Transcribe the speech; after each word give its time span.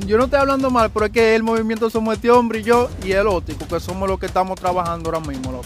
yo 0.00 0.18
no 0.18 0.24
estoy 0.24 0.40
hablando 0.40 0.70
mal, 0.70 0.90
pero 0.90 1.06
es 1.06 1.12
que 1.12 1.34
el 1.34 1.42
movimiento 1.42 1.88
somos 1.90 2.14
este 2.14 2.30
hombre 2.30 2.60
y 2.60 2.62
yo 2.62 2.88
y 3.02 3.12
el 3.12 3.26
óptico, 3.26 3.66
que 3.66 3.80
somos 3.80 4.08
los 4.08 4.18
que 4.18 4.26
estamos 4.26 4.58
trabajando 4.58 5.10
ahora 5.10 5.20
mismo, 5.20 5.52
loco. 5.52 5.64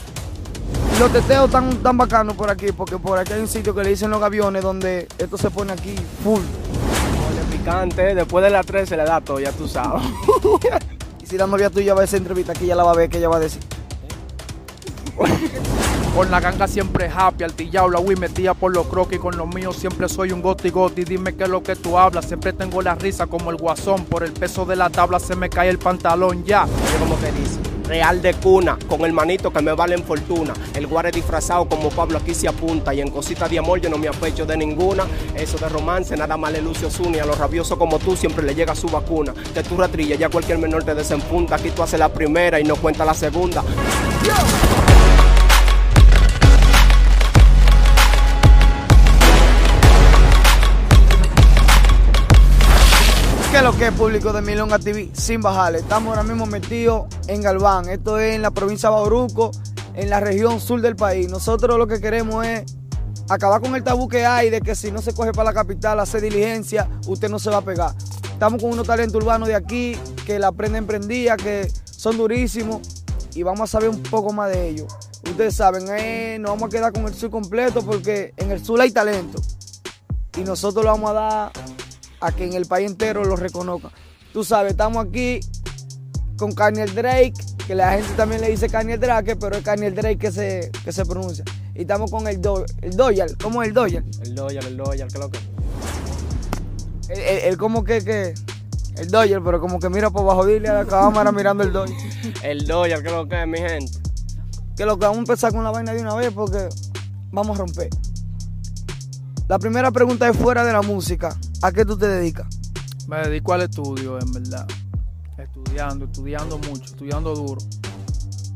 Los 0.98 1.12
teteos 1.12 1.46
están 1.46 1.76
tan 1.76 1.96
bacanos 1.96 2.34
por 2.36 2.50
aquí, 2.50 2.72
porque 2.72 2.98
por 2.98 3.18
aquí 3.18 3.32
hay 3.32 3.40
un 3.40 3.48
sitio 3.48 3.74
que 3.74 3.82
le 3.82 3.90
dicen 3.90 4.10
los 4.10 4.22
aviones 4.22 4.62
donde 4.62 5.06
esto 5.18 5.38
se 5.38 5.50
pone 5.50 5.72
aquí 5.72 5.94
full. 6.22 6.40
Ole, 6.40 7.56
picante, 7.56 8.14
después 8.14 8.44
de 8.44 8.50
las 8.50 8.66
3 8.66 8.88
se 8.88 8.96
le 8.96 9.04
da 9.04 9.20
todo, 9.20 9.38
ya 9.40 9.52
tú 9.52 9.68
sabes. 9.68 10.02
Y 11.22 11.26
si 11.26 11.36
la 11.36 11.46
novia 11.46 11.68
tuya 11.68 11.94
va 11.94 12.00
a 12.00 12.04
esa 12.04 12.16
entrevista, 12.16 12.52
aquí 12.52 12.66
ya 12.66 12.74
la 12.74 12.84
va 12.84 12.92
a 12.92 12.94
ver, 12.94 13.10
que 13.10 13.18
ella 13.18 13.28
va 13.28 13.36
a 13.36 13.40
decir. 13.40 13.62
Con 16.14 16.30
la 16.32 16.40
ganga 16.40 16.66
siempre 16.66 17.08
happy, 17.14 17.44
altillado, 17.44 17.88
la 17.88 18.00
Wii 18.00 18.16
metida 18.16 18.52
por 18.54 18.74
los 18.74 18.88
croquis. 18.88 19.20
Con 19.20 19.36
los 19.36 19.46
míos 19.46 19.76
siempre 19.76 20.08
soy 20.08 20.32
un 20.32 20.42
goti 20.42 20.70
goti. 20.70 21.04
Dime 21.04 21.36
qué 21.36 21.44
es 21.44 21.48
lo 21.48 21.62
que 21.62 21.76
tú 21.76 21.96
hablas. 21.96 22.26
Siempre 22.26 22.52
tengo 22.52 22.82
la 22.82 22.96
risa 22.96 23.26
como 23.26 23.50
el 23.50 23.56
guasón. 23.56 24.04
Por 24.04 24.24
el 24.24 24.32
peso 24.32 24.64
de 24.64 24.74
la 24.74 24.90
tabla 24.90 25.20
se 25.20 25.36
me 25.36 25.48
cae 25.48 25.68
el 25.68 25.78
pantalón 25.78 26.44
ya. 26.44 26.64
Oye, 26.64 26.98
como 26.98 27.20
que 27.20 27.30
dice, 27.30 27.60
real 27.84 28.20
de 28.20 28.34
cuna, 28.34 28.76
con 28.88 29.02
el 29.02 29.12
manito 29.12 29.52
que 29.52 29.62
me 29.62 29.72
valen 29.72 30.02
fortuna. 30.02 30.54
El 30.74 30.88
guare 30.88 31.12
disfrazado 31.12 31.68
como 31.68 31.88
Pablo 31.90 32.18
aquí 32.18 32.34
se 32.34 32.48
apunta. 32.48 32.92
Y 32.92 33.00
en 33.00 33.10
cositas 33.10 33.48
de 33.48 33.60
amor 33.60 33.80
yo 33.80 33.88
no 33.88 33.96
me 33.96 34.08
apecho 34.08 34.44
de 34.44 34.56
ninguna. 34.56 35.04
Eso 35.36 35.56
de 35.58 35.68
romance, 35.68 36.16
nada 36.16 36.36
más 36.36 36.50
le 36.50 36.60
lucio 36.60 36.90
Zuni. 36.90 37.20
A 37.20 37.26
los 37.26 37.38
rabiosos 37.38 37.78
como 37.78 38.00
tú 38.00 38.16
siempre 38.16 38.44
le 38.44 38.56
llega 38.56 38.74
su 38.74 38.88
vacuna. 38.88 39.32
De 39.54 39.62
tu 39.62 39.76
ratrilla 39.76 40.16
ya 40.16 40.28
cualquier 40.28 40.58
menor 40.58 40.82
te 40.82 40.96
desenpunta. 40.96 41.54
Aquí 41.54 41.70
tú 41.70 41.84
haces 41.84 42.00
la 42.00 42.08
primera 42.08 42.58
y 42.58 42.64
no 42.64 42.74
cuenta 42.74 43.04
la 43.04 43.14
segunda. 43.14 43.62
¿Qué 53.58 53.64
es 53.64 53.72
lo 53.72 53.76
que 53.76 53.88
es 53.88 53.92
público 53.92 54.32
de 54.32 54.40
Milonga 54.40 54.78
TV? 54.78 55.10
Sin 55.14 55.42
bajarle. 55.42 55.80
Estamos 55.80 56.10
ahora 56.10 56.22
mismo 56.22 56.46
metidos 56.46 57.06
en 57.26 57.42
Galván. 57.42 57.88
Esto 57.88 58.16
es 58.16 58.36
en 58.36 58.42
la 58.42 58.52
provincia 58.52 58.88
de 58.88 58.94
Bauruco, 58.94 59.50
en 59.94 60.10
la 60.10 60.20
región 60.20 60.60
sur 60.60 60.80
del 60.80 60.94
país. 60.94 61.28
Nosotros 61.28 61.76
lo 61.76 61.88
que 61.88 62.00
queremos 62.00 62.46
es 62.46 62.62
acabar 63.28 63.60
con 63.60 63.74
el 63.74 63.82
tabú 63.82 64.06
que 64.06 64.24
hay 64.24 64.48
de 64.48 64.60
que 64.60 64.76
si 64.76 64.92
no 64.92 65.02
se 65.02 65.12
coge 65.12 65.32
para 65.32 65.50
la 65.50 65.54
capital 65.54 65.98
a 65.98 66.04
hacer 66.04 66.20
diligencia, 66.20 66.88
usted 67.08 67.28
no 67.28 67.40
se 67.40 67.50
va 67.50 67.56
a 67.56 67.62
pegar. 67.62 67.96
Estamos 68.30 68.62
con 68.62 68.70
unos 68.70 68.86
talentos 68.86 69.20
urbanos 69.20 69.48
de 69.48 69.56
aquí 69.56 69.98
que 70.24 70.38
la 70.38 70.46
aprenden 70.46 70.86
prendida, 70.86 71.36
que 71.36 71.68
son 71.84 72.16
durísimos 72.16 72.80
y 73.34 73.42
vamos 73.42 73.62
a 73.62 73.66
saber 73.66 73.88
un 73.88 74.04
poco 74.04 74.32
más 74.32 74.52
de 74.52 74.68
ellos. 74.68 74.86
Ustedes 75.28 75.56
saben, 75.56 75.84
eh, 75.88 76.38
nos 76.38 76.52
vamos 76.52 76.68
a 76.68 76.70
quedar 76.70 76.92
con 76.92 77.06
el 77.06 77.14
sur 77.14 77.28
completo 77.28 77.84
porque 77.84 78.34
en 78.36 78.52
el 78.52 78.64
sur 78.64 78.80
hay 78.80 78.92
talento 78.92 79.42
y 80.36 80.42
nosotros 80.42 80.84
lo 80.84 80.92
vamos 80.92 81.10
a 81.10 81.14
dar 81.14 81.52
a 82.20 82.32
que 82.32 82.44
en 82.44 82.52
el 82.54 82.66
país 82.66 82.90
entero 82.90 83.24
lo 83.24 83.36
reconozcan. 83.36 83.90
Tú 84.32 84.44
sabes, 84.44 84.72
estamos 84.72 85.04
aquí 85.06 85.40
con 86.36 86.52
Kanye 86.52 86.86
Drake, 86.86 87.34
que 87.66 87.74
la 87.74 87.92
gente 87.92 88.12
también 88.16 88.40
le 88.40 88.48
dice 88.50 88.68
Kanye 88.68 88.96
Drake, 88.98 89.36
pero 89.36 89.56
es 89.56 89.62
Kanye 89.64 89.90
Drake 89.90 90.18
que 90.18 90.30
se, 90.32 90.70
que 90.84 90.92
se 90.92 91.04
pronuncia. 91.04 91.44
Y 91.74 91.82
estamos 91.82 92.10
con 92.10 92.26
el, 92.28 92.40
do, 92.40 92.64
el 92.82 92.96
Doyal, 92.96 93.36
¿cómo 93.42 93.62
es 93.62 93.68
el 93.68 93.74
Doyal? 93.74 94.04
El 94.22 94.34
Loyal, 94.34 94.66
el 94.66 94.76
Loyal, 94.76 95.08
¿qué 95.08 95.14
es 95.14 95.20
lo 95.20 95.30
que? 95.30 95.38
El, 97.08 97.18
el- 97.20 97.38
el 97.44 97.56
como 97.58 97.84
que, 97.84 98.02
que, 98.04 98.34
el 98.96 99.08
Doyal, 99.10 99.42
pero 99.42 99.60
como 99.60 99.78
que 99.78 99.88
mira 99.88 100.10
por 100.10 100.24
bajo, 100.24 100.44
dile 100.46 100.68
a 100.68 100.74
la 100.74 100.84
cámara 100.84 101.32
mirando 101.32 101.62
el 101.64 101.72
Doyal. 101.72 101.96
El 102.42 102.66
Loyal, 102.66 103.00
¿qué 103.02 103.08
es 103.08 103.14
lo 103.14 103.28
que 103.28 103.40
es, 103.40 103.46
mi 103.48 103.58
gente? 103.58 103.92
Que 104.76 104.84
lo 104.84 104.96
que 104.98 105.06
vamos 105.06 105.18
a 105.18 105.20
empezar 105.20 105.52
con 105.52 105.64
la 105.64 105.70
vaina 105.70 105.92
de 105.92 106.00
una 106.00 106.14
vez 106.14 106.32
porque 106.32 106.68
vamos 107.30 107.56
a 107.58 107.62
romper. 107.62 107.88
La 109.48 109.58
primera 109.58 109.90
pregunta 109.90 110.28
es 110.28 110.36
fuera 110.36 110.64
de 110.64 110.72
la 110.72 110.82
música. 110.82 111.36
¿A 111.62 111.72
qué 111.72 111.84
tú 111.84 111.96
te 111.96 112.06
dedicas? 112.06 112.46
Me 113.08 113.18
dedico 113.28 113.52
al 113.52 113.62
estudio, 113.62 114.18
en 114.20 114.32
verdad. 114.32 114.66
Estudiando, 115.36 116.04
estudiando 116.06 116.58
mucho, 116.58 116.84
estudiando 116.84 117.34
duro, 117.34 117.60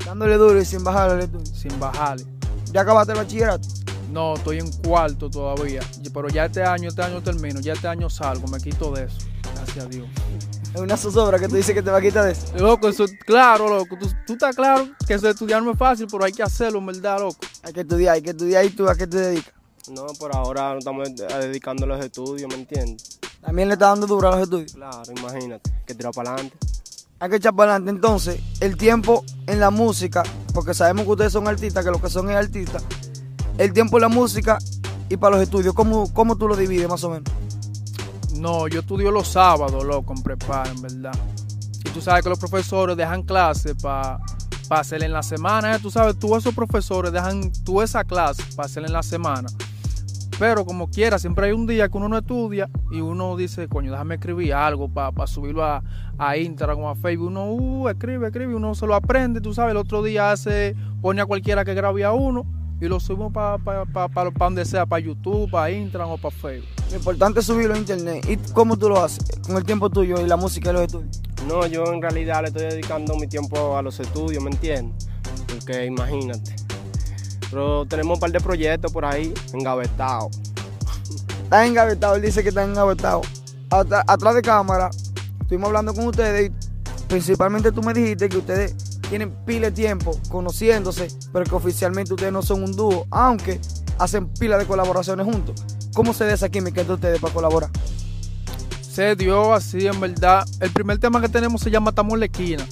Dándole 0.05 0.36
duro 0.36 0.61
y 0.61 0.64
sin 0.64 0.83
bajarle 0.83 1.14
el 1.14 1.20
estudio. 1.22 1.47
sin 1.55 1.78
bajarle. 1.81 2.25
¿Ya 2.72 2.81
acabaste 2.83 3.12
el 3.12 3.19
bachillerato? 3.19 3.69
No, 4.10 4.34
estoy 4.34 4.59
en 4.59 4.71
cuarto 4.82 5.31
todavía. 5.31 5.81
Pero 6.12 6.28
ya 6.28 6.47
este 6.47 6.62
año, 6.65 6.88
este 6.88 7.03
año 7.03 7.22
termino, 7.22 7.60
ya 7.60 7.72
este 7.72 7.88
año 7.88 8.10
salgo, 8.10 8.47
me 8.49 8.59
quito 8.59 8.93
de 8.93 9.05
eso. 9.05 9.19
Gracias 9.55 9.84
a 9.84 9.88
Dios. 9.88 10.09
Es 10.75 10.81
una 10.81 10.97
zozobra 10.97 11.38
que 11.38 11.49
tú 11.49 11.55
dices 11.56 11.75
que 11.75 11.82
te 11.82 11.91
va 11.91 11.99
a 11.99 12.00
quitar 12.00 12.25
de 12.25 12.32
eso. 12.32 12.47
Loco, 12.59 12.88
eso, 12.88 13.05
claro, 13.26 13.69
loco. 13.69 13.97
Tú, 13.99 14.09
tú 14.26 14.32
estás 14.34 14.56
claro 14.56 14.88
que 15.06 15.15
eso 15.15 15.26
de 15.26 15.32
estudiar 15.32 15.62
no 15.62 15.71
es 15.72 15.78
fácil, 15.78 16.06
pero 16.10 16.25
hay 16.25 16.32
que 16.32 16.43
hacerlo, 16.43 16.78
en 16.78 16.87
verdad, 16.87 17.21
loco. 17.21 17.38
Hay 17.62 17.72
que 17.72 17.81
estudiar, 17.82 18.15
hay 18.15 18.22
que 18.22 18.31
estudiar. 18.31 18.65
¿Y 18.65 18.71
tú 18.71 18.88
a 18.88 18.94
qué 18.97 19.06
te 19.06 19.19
dedicas? 19.19 19.55
No, 19.88 20.06
por 20.19 20.34
ahora 20.34 20.72
no 20.72 20.78
estamos 20.78 21.09
dedicando 21.15 21.84
a 21.84 21.88
los 21.88 22.04
estudios, 22.04 22.48
¿me 22.48 22.54
entiendes? 22.54 23.19
También 23.41 23.66
le 23.66 23.75
está 23.75 23.88
dando 23.88 24.06
duro 24.06 24.28
a 24.28 24.32
los 24.32 24.43
estudios. 24.43 24.75
Claro, 24.75 25.03
imagínate, 25.16 25.70
que 25.84 25.94
tira 25.94 26.12
para 26.12 26.34
adelante. 26.34 26.56
Hay 27.19 27.31
que 27.31 27.37
echar 27.37 27.54
para 27.54 27.72
adelante. 27.72 27.91
Entonces, 27.91 28.41
el 28.60 28.76
tiempo 28.76 29.25
en 29.47 29.59
la 29.59 29.70
música, 29.70 30.22
porque 30.54 30.72
sabemos 30.72 31.04
que 31.04 31.10
ustedes 31.10 31.32
son 31.32 31.48
artistas, 31.48 31.84
que 31.84 31.91
lo 31.91 32.00
que 32.00 32.09
son 32.09 32.31
es 32.31 32.37
artistas. 32.37 32.84
El 33.59 33.72
tiempo 33.72 33.97
en 33.97 34.03
la 34.03 34.09
música 34.09 34.59
y 35.09 35.16
para 35.16 35.37
los 35.37 35.43
estudios, 35.43 35.75
¿cómo, 35.75 36.12
cómo 36.14 36.37
tú 36.37 36.47
lo 36.47 36.56
divides 36.56 36.88
más 36.88 37.03
o 37.03 37.10
menos? 37.10 37.31
No, 38.34 38.69
yo 38.69 38.81
estudio 38.81 39.10
los 39.10 39.28
sábados, 39.28 39.84
loco, 39.84 40.14
en 40.16 40.22
prepara, 40.22 40.70
en 40.70 40.81
verdad. 40.81 41.14
Y 41.84 41.91
tú 41.91 42.00
sabes 42.00 42.22
que 42.22 42.28
los 42.28 42.38
profesores 42.38 42.97
dejan 42.97 43.22
clases 43.22 43.75
para 43.82 44.20
hacer 44.70 45.03
en 45.03 45.12
la 45.12 45.22
semana. 45.22 45.75
¿eh? 45.75 45.78
Tú 45.81 45.91
sabes, 45.91 46.19
tú 46.19 46.37
esos 46.37 46.54
profesores 46.54 47.12
dejan 47.12 47.53
tú 47.64 47.82
esa 47.82 48.04
clase 48.04 48.43
para 48.54 48.66
hacer 48.66 48.84
en 48.84 48.93
la 48.93 49.03
semana. 49.03 49.49
Pero 50.38 50.65
como 50.65 50.91
quiera, 50.91 51.19
siempre 51.19 51.47
hay 51.47 51.53
un 51.53 51.66
día 51.66 51.88
que 51.88 51.97
uno 51.97 52.09
no 52.09 52.19
estudia 52.19 52.69
y 52.91 53.00
uno 53.00 53.37
dice, 53.37 53.69
coño, 53.69 53.93
déjame 53.93 54.16
escribir 54.16 54.54
algo 54.54 54.88
para 54.88 55.26
subirlo 55.26 55.65
a, 55.65 55.82
a 56.19 56.37
Instagram 56.37 56.81
o 56.81 56.88
a 56.88 56.94
Facebook. 56.94 57.28
Uno 57.28 57.53
uh, 57.53 57.88
escribe, 57.88 58.26
escribe, 58.26 58.54
uno 58.54 58.75
se 58.75 58.87
lo 58.87 58.94
aprende, 58.94 59.41
tú 59.41 59.54
sabes, 59.54 59.72
el 59.72 59.76
otro 59.76 60.03
día 60.03 60.32
hace, 60.32 60.75
pone 61.00 61.20
a 61.20 61.26
cualquiera 61.26 61.65
que 61.65 61.75
grabe 61.75 62.04
a 62.04 62.12
uno 62.12 62.47
y 62.81 62.88
lo 62.88 62.98
subimos 62.98 63.32
para 63.32 63.59
pa, 63.59 63.84
pa, 63.84 64.09
pa, 64.09 64.31
pa 64.32 64.44
donde 64.44 64.65
sea, 64.65 64.84
para 64.84 64.98
YouTube, 64.98 65.48
para 65.48 65.70
Instagram 65.70 66.10
o 66.10 66.19
para 66.19 66.34
Facebook. 66.34 66.69
Lo 66.91 66.97
importante 66.97 67.38
es 67.38 67.47
subirlo 67.47 67.75
a 67.75 67.78
internet. 67.78 68.26
¿Y 68.28 68.37
cómo 68.53 68.76
tú 68.76 68.88
lo 68.88 69.00
haces? 69.00 69.25
Con 69.47 69.56
el 69.56 69.64
tiempo 69.64 69.88
tuyo 69.88 70.20
y 70.20 70.26
la 70.26 70.37
música 70.37 70.70
y 70.70 70.72
los 70.72 70.82
estudios. 70.82 71.22
No, 71.47 71.64
yo 71.66 71.84
en 71.93 72.03
realidad 72.03 72.43
le 72.43 72.49
estoy 72.49 72.62
dedicando 72.62 73.14
mi 73.14 73.28
tiempo 73.28 73.76
a 73.76 73.82
los 73.82 74.00
estudios, 74.00 74.43
¿me 74.43 74.50
entiendes? 74.50 75.09
Porque 75.47 75.87
imagínate. 75.87 76.62
Pero 77.52 77.84
tenemos 77.86 78.16
un 78.16 78.20
par 78.20 78.32
de 78.32 78.40
proyectos 78.40 78.90
por 78.90 79.04
ahí 79.04 79.32
engavetados. 79.52 80.36
Estás 81.44 81.66
engavetado, 81.66 82.16
él 82.16 82.22
dice 82.22 82.42
que 82.42 82.48
está 82.48 82.64
engavetado. 82.64 83.20
Atrás 83.68 84.34
de 84.34 84.40
cámara, 84.40 84.88
estuvimos 85.42 85.66
hablando 85.68 85.92
con 85.92 86.06
ustedes 86.06 86.50
y 86.50 87.06
principalmente 87.08 87.70
tú 87.70 87.82
me 87.82 87.92
dijiste 87.92 88.30
que 88.30 88.38
ustedes 88.38 88.74
tienen 89.10 89.30
pila 89.44 89.66
de 89.66 89.72
tiempo 89.72 90.18
conociéndose, 90.30 91.08
pero 91.30 91.44
que 91.44 91.54
oficialmente 91.54 92.14
ustedes 92.14 92.32
no 92.32 92.40
son 92.40 92.64
un 92.64 92.72
dúo, 92.72 93.06
aunque 93.10 93.60
hacen 93.98 94.28
pila 94.28 94.56
de 94.56 94.64
colaboraciones 94.64 95.26
juntos. 95.26 95.62
¿Cómo 95.92 96.14
se 96.14 96.24
da 96.24 96.32
esa 96.32 96.48
química 96.48 96.80
entre 96.80 96.94
ustedes 96.94 97.20
para 97.20 97.34
colaborar? 97.34 97.69
Se 98.80 99.14
dio 99.14 99.52
así, 99.52 99.86
en 99.86 100.00
verdad. 100.00 100.46
El 100.58 100.70
primer 100.70 100.98
tema 100.98 101.20
que 101.20 101.28
tenemos 101.28 101.60
se 101.60 101.70
llama 101.70 101.90
Estamos 101.90 102.14
en 102.14 102.20
la 102.20 102.26
esquina. 102.26 102.66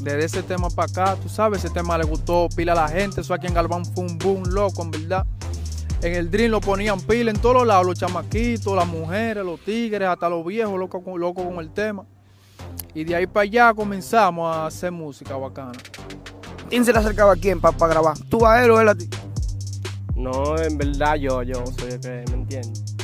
Desde 0.00 0.24
ese 0.24 0.42
tema 0.42 0.68
para 0.68 0.90
acá, 0.90 1.16
tú 1.20 1.28
sabes, 1.28 1.64
ese 1.64 1.72
tema 1.72 1.96
le 1.96 2.04
gustó 2.04 2.48
pila 2.54 2.72
a 2.72 2.74
la 2.76 2.88
gente. 2.88 3.20
Eso 3.20 3.34
aquí 3.34 3.46
en 3.46 3.54
Galván 3.54 3.84
fue 3.84 4.04
un 4.04 4.18
boom 4.18 4.44
loco, 4.48 4.82
en 4.82 4.90
verdad. 4.90 5.26
En 6.02 6.14
el 6.14 6.30
Dream 6.30 6.50
lo 6.50 6.60
ponían 6.60 7.00
pila 7.00 7.30
en 7.30 7.38
todos 7.38 7.66
lados, 7.66 7.86
los 7.86 7.98
chamaquitos, 7.98 8.76
las 8.76 8.86
mujeres, 8.86 9.44
los 9.44 9.58
tigres, 9.60 10.08
hasta 10.08 10.28
los 10.28 10.44
viejos, 10.44 10.78
locos 10.78 11.02
con, 11.02 11.18
loco 11.18 11.44
con 11.44 11.58
el 11.58 11.70
tema. 11.70 12.04
Y 12.94 13.04
de 13.04 13.16
ahí 13.16 13.26
para 13.26 13.44
allá 13.44 13.74
comenzamos 13.74 14.54
a 14.54 14.66
hacer 14.66 14.92
música 14.92 15.36
bacana. 15.36 15.72
¿Quién 16.68 16.84
se 16.84 16.92
le 16.92 16.98
acercaba 16.98 17.32
a 17.32 17.36
quién 17.36 17.60
para 17.60 17.74
grabar? 17.86 18.18
¿Tú 18.28 18.44
a 18.46 18.62
él 18.62 18.70
o 18.70 18.80
él 18.80 18.88
a 18.88 18.94
ti? 18.94 19.08
No, 20.14 20.58
en 20.58 20.76
verdad 20.76 21.14
yo, 21.16 21.42
yo 21.42 21.64
soy 21.78 21.92
el 21.92 22.00
que, 22.00 22.24
¿me 22.30 22.34
entiendes? 22.34 22.96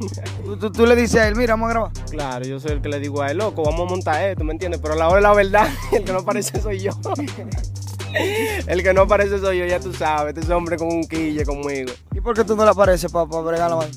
Tú, 0.50 0.56
tú- 0.56 0.72
tú 0.72 0.84
le 0.86 0.96
dices 0.96 1.20
a 1.20 1.28
él, 1.28 1.36
mira, 1.36 1.52
vamos 1.54 1.66
a 1.66 1.70
grabar. 1.70 1.92
Claro, 2.10 2.44
yo 2.44 2.58
soy 2.58 2.72
el 2.72 2.82
que 2.82 2.88
le 2.88 2.98
digo 2.98 3.22
a 3.22 3.30
él, 3.30 3.38
loco, 3.38 3.62
vamos 3.62 3.82
a 3.86 3.90
montar 3.90 4.24
esto, 4.30 4.42
¿me 4.42 4.52
entiendes? 4.52 4.80
Pero 4.82 4.94
a 4.94 4.96
la 4.96 5.06
hora 5.08 5.16
de 5.16 5.22
la 5.22 5.32
verdad, 5.32 5.68
el 5.92 6.02
que 6.04 6.12
no 6.12 6.18
aparece 6.18 6.60
soy 6.60 6.80
yo. 6.80 6.90
el 8.66 8.82
que 8.82 8.92
no 8.92 9.02
aparece 9.02 9.38
soy 9.38 9.58
yo, 9.58 9.66
ya 9.66 9.78
tú 9.78 9.92
sabes, 9.92 10.36
este 10.36 10.52
hombre 10.52 10.76
con 10.76 10.88
un 10.88 11.04
quille 11.04 11.44
conmigo. 11.44 11.92
¿Y 12.14 12.20
por 12.20 12.34
qué 12.34 12.42
tú 12.44 12.56
no 12.56 12.64
le 12.64 12.70
apareces 12.70 13.10
para 13.12 13.24
bregar 13.26 13.70
la 13.70 13.76
vaina? 13.76 13.96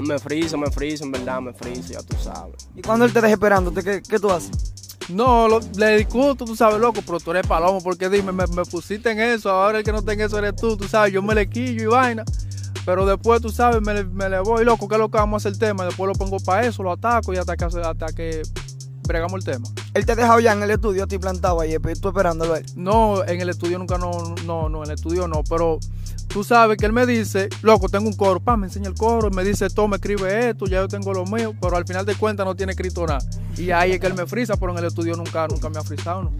Me 0.00 0.18
friso, 0.20 0.56
me 0.56 0.70
friso, 0.70 1.04
en 1.04 1.10
verdad, 1.12 1.40
me 1.40 1.52
friso, 1.52 1.92
ya 1.94 2.02
tú 2.02 2.16
sabes. 2.22 2.68
¿Y 2.76 2.82
cuando 2.82 3.04
él 3.04 3.12
te 3.12 3.20
deja 3.20 3.32
esperando, 3.34 3.74
¿qué, 3.74 4.00
qué 4.08 4.18
tú 4.20 4.30
haces? 4.30 4.52
No, 5.08 5.48
lo- 5.48 5.60
le 5.76 5.96
discuto, 5.98 6.44
tú 6.44 6.54
sabes, 6.54 6.78
loco, 6.80 7.00
pero 7.04 7.18
tú 7.18 7.32
eres 7.32 7.44
palomo, 7.46 7.80
porque 7.82 8.08
dime, 8.08 8.30
me, 8.30 8.46
me 8.46 8.64
pusiste 8.64 9.10
en 9.10 9.18
eso, 9.18 9.50
ahora 9.50 9.78
el 9.78 9.84
que 9.84 9.90
no 9.90 9.98
está 9.98 10.12
en 10.12 10.20
eso 10.20 10.38
eres 10.38 10.54
tú, 10.54 10.76
tú 10.76 10.86
sabes, 10.86 11.12
yo 11.12 11.20
me 11.20 11.34
le 11.34 11.48
quillo 11.48 11.82
y 11.82 11.86
vaina. 11.86 12.24
Pero 12.86 13.06
después, 13.06 13.40
tú 13.42 13.50
sabes, 13.50 13.80
me, 13.82 13.94
le- 13.94 14.04
me 14.04 14.28
le 14.28 14.40
voy, 14.40 14.64
loco, 14.64 14.88
¿qué 14.88 14.94
es 14.94 14.98
lo 15.00 15.10
que 15.10 15.18
vamos 15.18 15.34
a 15.34 15.48
hacer 15.48 15.52
el 15.52 15.58
tema? 15.58 15.84
Después 15.84 16.08
lo 16.08 16.14
pongo 16.14 16.38
para 16.40 16.66
eso, 16.66 16.82
lo 16.82 16.92
ataco 16.92 17.32
y 17.32 17.36
hasta 17.36 17.56
que, 17.56 17.64
hasta 17.64 18.06
que 18.14 18.42
bregamos 19.06 19.34
el 19.38 19.44
tema. 19.44 19.66
Él 19.94 20.06
te 20.06 20.12
ha 20.12 20.16
dejado 20.16 20.40
ya 20.40 20.52
en 20.52 20.62
el 20.62 20.70
estudio, 20.70 21.04
a 21.04 21.06
ti 21.06 21.18
plantado 21.18 21.60
ahí, 21.60 21.76
tú 22.00 22.08
esperándolo 22.08 22.56
él. 22.56 22.64
No, 22.76 23.24
en 23.24 23.40
el 23.40 23.48
estudio 23.48 23.78
nunca, 23.78 23.98
no, 23.98 24.10
no, 24.46 24.68
no, 24.68 24.84
en 24.84 24.90
el 24.90 24.94
estudio 24.94 25.26
no, 25.28 25.42
pero 25.48 25.78
tú 26.28 26.44
sabes 26.44 26.76
que 26.78 26.86
él 26.86 26.92
me 26.92 27.06
dice, 27.06 27.48
loco, 27.62 27.88
tengo 27.88 28.06
un 28.08 28.14
coro, 28.16 28.38
pa, 28.38 28.56
me 28.56 28.68
enseña 28.68 28.88
el 28.88 28.94
coro, 28.94 29.30
me 29.30 29.42
dice, 29.42 29.68
toma, 29.68 29.96
escribe 29.96 30.50
esto, 30.50 30.66
ya 30.66 30.78
yo 30.78 30.88
tengo 30.88 31.12
lo 31.12 31.24
mío, 31.24 31.54
pero 31.60 31.76
al 31.76 31.84
final 31.86 32.06
de 32.06 32.14
cuentas 32.14 32.46
no 32.46 32.54
tiene 32.54 32.72
escrito 32.72 33.04
nada. 33.04 33.18
Y 33.56 33.72
ahí 33.72 33.92
es 33.92 34.00
que 34.00 34.06
él 34.06 34.14
me 34.14 34.26
frisa, 34.26 34.56
pero 34.56 34.70
en 34.72 34.78
el 34.78 34.84
estudio 34.84 35.16
nunca, 35.16 35.48
nunca 35.48 35.68
me 35.68 35.78
ha 35.78 35.82
frisado. 35.82 36.22
¿no? 36.22 36.30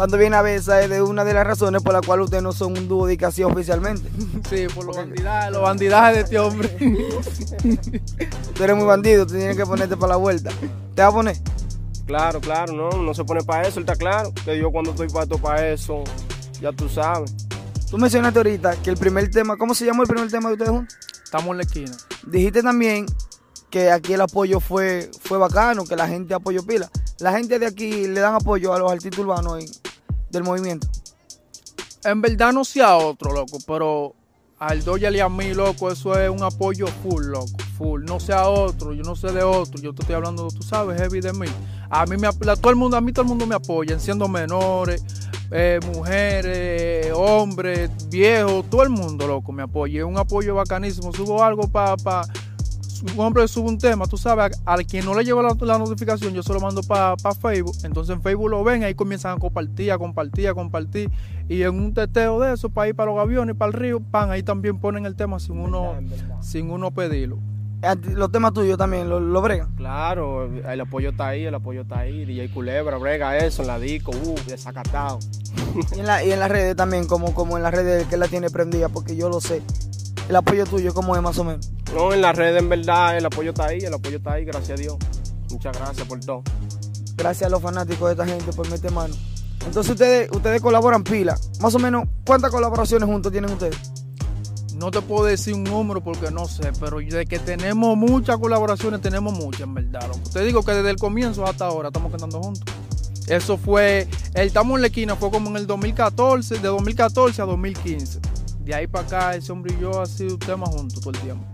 Cuando 0.00 0.16
viene 0.16 0.34
a 0.34 0.40
ver, 0.40 0.56
esa 0.56 0.80
es 0.80 0.88
de 0.88 1.02
una 1.02 1.24
de 1.24 1.34
las 1.34 1.46
razones 1.46 1.82
por 1.82 1.92
la 1.92 2.00
cual 2.00 2.22
ustedes 2.22 2.42
no 2.42 2.52
son 2.52 2.72
un 2.72 2.88
dúo 2.88 3.06
de 3.06 3.18
casi 3.18 3.42
oficialmente. 3.42 4.08
Sí, 4.48 4.66
por 4.74 4.86
los 4.86 4.96
bandidajes, 4.96 5.52
los 5.52 5.60
bandidajes 5.60 6.14
de 6.14 6.20
este 6.22 6.38
hombre. 6.38 6.68
Tú 8.54 8.64
eres 8.64 8.76
muy 8.76 8.86
bandido, 8.86 9.26
tú 9.26 9.34
tienes 9.34 9.58
que 9.58 9.66
ponerte 9.66 9.98
para 9.98 10.14
la 10.14 10.16
vuelta. 10.16 10.52
¿Te 10.94 11.02
vas 11.02 11.10
a 11.10 11.14
poner? 11.14 11.36
Claro, 12.06 12.40
claro, 12.40 12.72
no, 12.72 12.88
no 13.02 13.12
se 13.12 13.24
pone 13.24 13.42
para 13.44 13.68
eso, 13.68 13.78
él 13.78 13.84
está 13.84 13.94
claro. 13.94 14.32
Que 14.42 14.58
yo 14.58 14.72
cuando 14.72 14.92
estoy 14.92 15.10
para 15.10 15.26
para 15.36 15.68
eso, 15.68 16.02
ya 16.62 16.72
tú 16.72 16.88
sabes. 16.88 17.36
Tú 17.90 17.98
mencionaste 17.98 18.38
ahorita 18.38 18.76
que 18.76 18.88
el 18.88 18.96
primer 18.96 19.30
tema, 19.30 19.58
¿cómo 19.58 19.74
se 19.74 19.84
llamó 19.84 20.00
el 20.04 20.08
primer 20.08 20.30
tema 20.30 20.48
de 20.48 20.54
ustedes 20.54 20.70
juntos? 20.70 20.96
Estamos 21.22 21.50
en 21.50 21.56
la 21.58 21.62
esquina. 21.64 21.92
Dijiste 22.26 22.62
también 22.62 23.04
que 23.68 23.90
aquí 23.90 24.14
el 24.14 24.22
apoyo 24.22 24.60
fue, 24.60 25.10
fue 25.20 25.36
bacano, 25.36 25.84
que 25.84 25.94
la 25.94 26.08
gente 26.08 26.32
apoyó 26.32 26.64
pila. 26.64 26.88
La 27.18 27.32
gente 27.32 27.58
de 27.58 27.66
aquí 27.66 28.06
le 28.06 28.18
dan 28.20 28.34
apoyo 28.34 28.72
a 28.72 28.78
los 28.78 28.90
artistas 28.90 29.18
urbanos 29.20 29.62
y- 29.62 29.89
del 30.30 30.44
movimiento. 30.44 30.88
En 32.04 32.20
verdad 32.20 32.52
no 32.52 32.64
sea 32.64 32.96
otro, 32.96 33.32
loco, 33.32 33.58
pero 33.66 34.14
al 34.58 34.84
Doyal 34.84 35.16
y 35.16 35.20
a 35.20 35.28
mí, 35.28 35.54
loco, 35.54 35.90
eso 35.90 36.18
es 36.18 36.30
un 36.30 36.42
apoyo 36.42 36.86
full, 36.86 37.26
loco, 37.26 37.56
full. 37.76 38.04
No 38.04 38.20
sea 38.20 38.48
otro, 38.48 38.92
yo 38.92 39.02
no 39.02 39.16
sé 39.16 39.32
de 39.32 39.42
otro, 39.42 39.80
yo 39.80 39.94
te 39.94 40.02
estoy 40.02 40.16
hablando, 40.16 40.48
tú 40.48 40.62
sabes, 40.62 41.00
heavy 41.00 41.20
de 41.20 41.32
mí. 41.32 41.46
A 41.88 42.06
mí 42.06 42.16
me, 42.16 42.28
todo 42.30 42.70
el 42.70 42.76
mundo, 42.76 42.96
a 42.96 43.00
mí 43.00 43.12
todo 43.12 43.22
el 43.22 43.28
mundo 43.28 43.46
me 43.46 43.54
apoya, 43.54 43.98
siendo 43.98 44.28
menores, 44.28 45.02
eh, 45.50 45.80
mujeres, 45.94 47.12
hombres, 47.14 47.90
viejos, 48.08 48.68
todo 48.70 48.82
el 48.82 48.90
mundo, 48.90 49.26
loco, 49.26 49.50
me 49.50 49.62
apoya. 49.62 50.00
Es 50.00 50.06
un 50.06 50.18
apoyo 50.18 50.54
bacanísimo. 50.54 51.12
Subo 51.12 51.42
algo 51.42 51.68
para, 51.68 51.96
pa, 51.96 52.22
un 53.02 53.18
hombre 53.20 53.46
sube 53.48 53.68
un 53.68 53.78
tema, 53.78 54.06
tú 54.06 54.16
sabes, 54.16 54.60
a- 54.66 54.72
al 54.74 54.86
quien 54.86 55.04
no 55.04 55.14
le 55.14 55.24
llegó 55.24 55.42
la, 55.42 55.56
la 55.60 55.78
notificación, 55.78 56.34
yo 56.34 56.42
se 56.42 56.52
lo 56.52 56.60
mando 56.60 56.82
para 56.82 57.16
Facebook. 57.40 57.76
Entonces 57.84 58.14
en 58.14 58.22
Facebook 58.22 58.50
lo 58.50 58.62
ven, 58.64 58.84
ahí 58.84 58.94
comienzan 58.94 59.36
a 59.36 59.40
compartir, 59.40 59.92
a 59.92 59.98
compartir, 59.98 60.48
a 60.48 60.54
compartir. 60.54 61.10
Y 61.48 61.62
en 61.62 61.74
un 61.78 61.94
teteo 61.94 62.38
de 62.40 62.52
eso, 62.54 62.68
para 62.70 62.88
ir 62.88 62.94
para 62.94 63.10
los 63.10 63.20
aviones, 63.20 63.56
para 63.56 63.68
el 63.68 63.72
río, 63.72 64.00
pan, 64.00 64.30
ahí 64.30 64.42
también 64.42 64.78
ponen 64.78 65.06
el 65.06 65.16
tema 65.16 65.38
sin 65.40 65.58
uno, 65.58 65.94
sin 66.42 66.70
uno 66.70 66.90
pedirlo. 66.90 67.38
A 67.82 67.96
ti- 67.96 68.10
Los 68.10 68.30
temas 68.30 68.52
tuyos 68.52 68.76
también, 68.76 69.08
¿lo, 69.08 69.20
lo 69.20 69.40
bregan? 69.40 69.74
Claro, 69.76 70.44
el 70.44 70.80
apoyo 70.82 71.08
está 71.10 71.28
ahí, 71.28 71.44
el 71.46 71.54
apoyo 71.54 71.80
está 71.80 72.00
ahí. 72.00 72.26
DJ 72.26 72.50
Culebra, 72.50 72.98
brega 72.98 73.38
eso 73.38 73.62
la 73.62 73.78
disco, 73.78 74.10
uh, 74.12 74.34
desacatado. 74.46 75.18
Y 75.96 76.00
en, 76.00 76.06
la- 76.06 76.22
y 76.24 76.30
en 76.32 76.40
las 76.40 76.50
redes 76.50 76.76
también, 76.76 77.06
como, 77.06 77.32
como 77.32 77.56
en 77.56 77.62
las 77.62 77.72
redes 77.72 78.06
que 78.08 78.16
la 78.18 78.28
tiene 78.28 78.50
prendida, 78.50 78.88
porque 78.90 79.16
yo 79.16 79.28
lo 79.30 79.40
sé. 79.40 79.62
El 80.30 80.36
apoyo 80.36 80.64
tuyo, 80.64 80.94
¿cómo 80.94 81.16
es 81.16 81.22
más 81.22 81.36
o 81.38 81.42
menos? 81.42 81.72
No, 81.92 82.12
en 82.12 82.22
las 82.22 82.36
redes 82.36 82.62
en 82.62 82.68
verdad 82.68 83.18
el 83.18 83.26
apoyo 83.26 83.50
está 83.50 83.66
ahí, 83.66 83.80
el 83.80 83.92
apoyo 83.92 84.18
está 84.18 84.34
ahí, 84.34 84.44
gracias 84.44 84.78
a 84.78 84.80
Dios. 84.80 84.96
Muchas 85.50 85.76
gracias 85.76 86.06
por 86.06 86.20
todo. 86.20 86.44
Gracias 87.16 87.48
a 87.48 87.50
los 87.50 87.60
fanáticos 87.60 88.06
de 88.06 88.12
esta 88.12 88.24
gente 88.24 88.52
por 88.52 88.70
meter 88.70 88.92
mano. 88.92 89.12
Entonces 89.66 89.90
ustedes, 89.90 90.30
ustedes 90.30 90.62
colaboran 90.62 91.02
pila. 91.02 91.36
Más 91.60 91.74
o 91.74 91.80
menos, 91.80 92.04
¿cuántas 92.24 92.52
colaboraciones 92.52 93.08
juntos 93.08 93.32
tienen 93.32 93.50
ustedes? 93.50 93.76
No 94.76 94.92
te 94.92 95.02
puedo 95.02 95.24
decir 95.24 95.52
un 95.52 95.64
número 95.64 96.00
porque 96.00 96.30
no 96.30 96.46
sé, 96.46 96.70
pero 96.78 96.98
de 96.98 97.26
que 97.26 97.40
tenemos 97.40 97.96
muchas 97.96 98.38
colaboraciones, 98.38 99.00
tenemos 99.00 99.32
muchas, 99.32 99.62
en 99.62 99.74
verdad. 99.74 100.06
loco. 100.06 100.30
Te 100.32 100.44
digo 100.44 100.62
que 100.64 100.74
desde 100.74 100.90
el 100.90 100.96
comienzo 100.96 101.44
hasta 101.44 101.66
ahora 101.66 101.88
estamos 101.88 102.12
cantando 102.12 102.40
juntos. 102.40 102.72
Eso 103.26 103.58
fue, 103.58 104.06
el 104.34 104.46
Estamos 104.46 104.76
en 104.76 104.82
la 104.82 104.86
esquina 104.86 105.16
fue 105.16 105.32
como 105.32 105.50
en 105.50 105.56
el 105.56 105.66
2014, 105.66 106.54
de 106.60 106.68
2014 106.68 107.42
a 107.42 107.46
2015. 107.46 108.20
De 108.64 108.74
ahí 108.74 108.86
para 108.86 109.06
acá, 109.06 109.34
ese 109.34 109.50
hombre 109.52 109.74
y 109.76 109.80
yo 109.80 110.00
ha 110.00 110.06
sido 110.06 110.38
tema 110.38 110.66
juntos 110.66 111.00
todo 111.00 111.10
el 111.12 111.18
tiempo. 111.20 111.44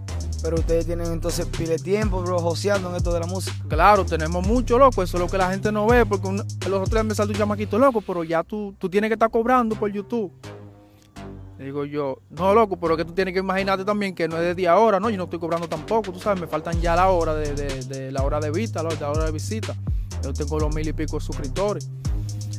Pero 0.42 0.56
ustedes 0.56 0.86
tienen 0.86 1.10
entonces 1.12 1.46
pile 1.46 1.70
de 1.70 1.78
tiempo, 1.78 2.20
bro, 2.22 2.38
joseando 2.38 2.90
en 2.90 2.96
esto 2.96 3.12
de 3.12 3.20
la 3.20 3.26
música. 3.26 3.56
Claro, 3.68 4.04
tenemos 4.04 4.46
mucho, 4.46 4.78
loco, 4.78 5.02
eso 5.02 5.16
es 5.16 5.22
lo 5.22 5.28
que 5.28 5.38
la 5.38 5.50
gente 5.50 5.72
no 5.72 5.86
ve, 5.86 6.04
porque 6.04 6.28
un- 6.28 6.36
los 6.36 6.46
otros 6.66 6.90
días 6.90 7.04
me 7.04 7.14
salió 7.14 7.32
un 7.32 7.38
chamaquito, 7.38 7.78
loco, 7.78 8.00
pero 8.02 8.22
ya 8.22 8.42
tú, 8.44 8.74
tú 8.78 8.88
tienes 8.88 9.08
que 9.08 9.14
estar 9.14 9.30
cobrando 9.30 9.74
por 9.76 9.90
YouTube. 9.90 10.30
Digo 11.58 11.86
yo, 11.86 12.18
no, 12.30 12.52
loco, 12.54 12.76
pero 12.76 12.96
que 12.98 13.04
tú 13.04 13.12
tienes 13.14 13.32
que 13.32 13.40
imaginarte 13.40 13.82
también 13.84 14.14
que 14.14 14.28
no 14.28 14.36
es 14.36 14.42
de 14.42 14.54
día 14.54 14.72
a 14.72 14.78
hora, 14.78 15.00
¿no? 15.00 15.08
Yo 15.08 15.16
no 15.16 15.24
estoy 15.24 15.38
cobrando 15.38 15.66
tampoco, 15.68 16.12
tú 16.12 16.20
sabes, 16.20 16.38
me 16.40 16.46
faltan 16.46 16.78
ya 16.82 16.94
la 16.94 17.08
hora 17.08 17.34
de, 17.34 17.54
de- 17.54 17.82
de 17.84 18.12
la 18.12 18.22
hora 18.22 18.38
de 18.40 18.50
vista, 18.50 18.82
la 18.82 18.90
la 19.00 19.10
hora 19.10 19.24
de 19.24 19.32
visita. 19.32 19.74
Yo 20.22 20.34
tengo 20.34 20.58
los 20.60 20.74
mil 20.74 20.86
y 20.86 20.92
pico 20.92 21.18
de 21.18 21.24
suscriptores. 21.24 21.88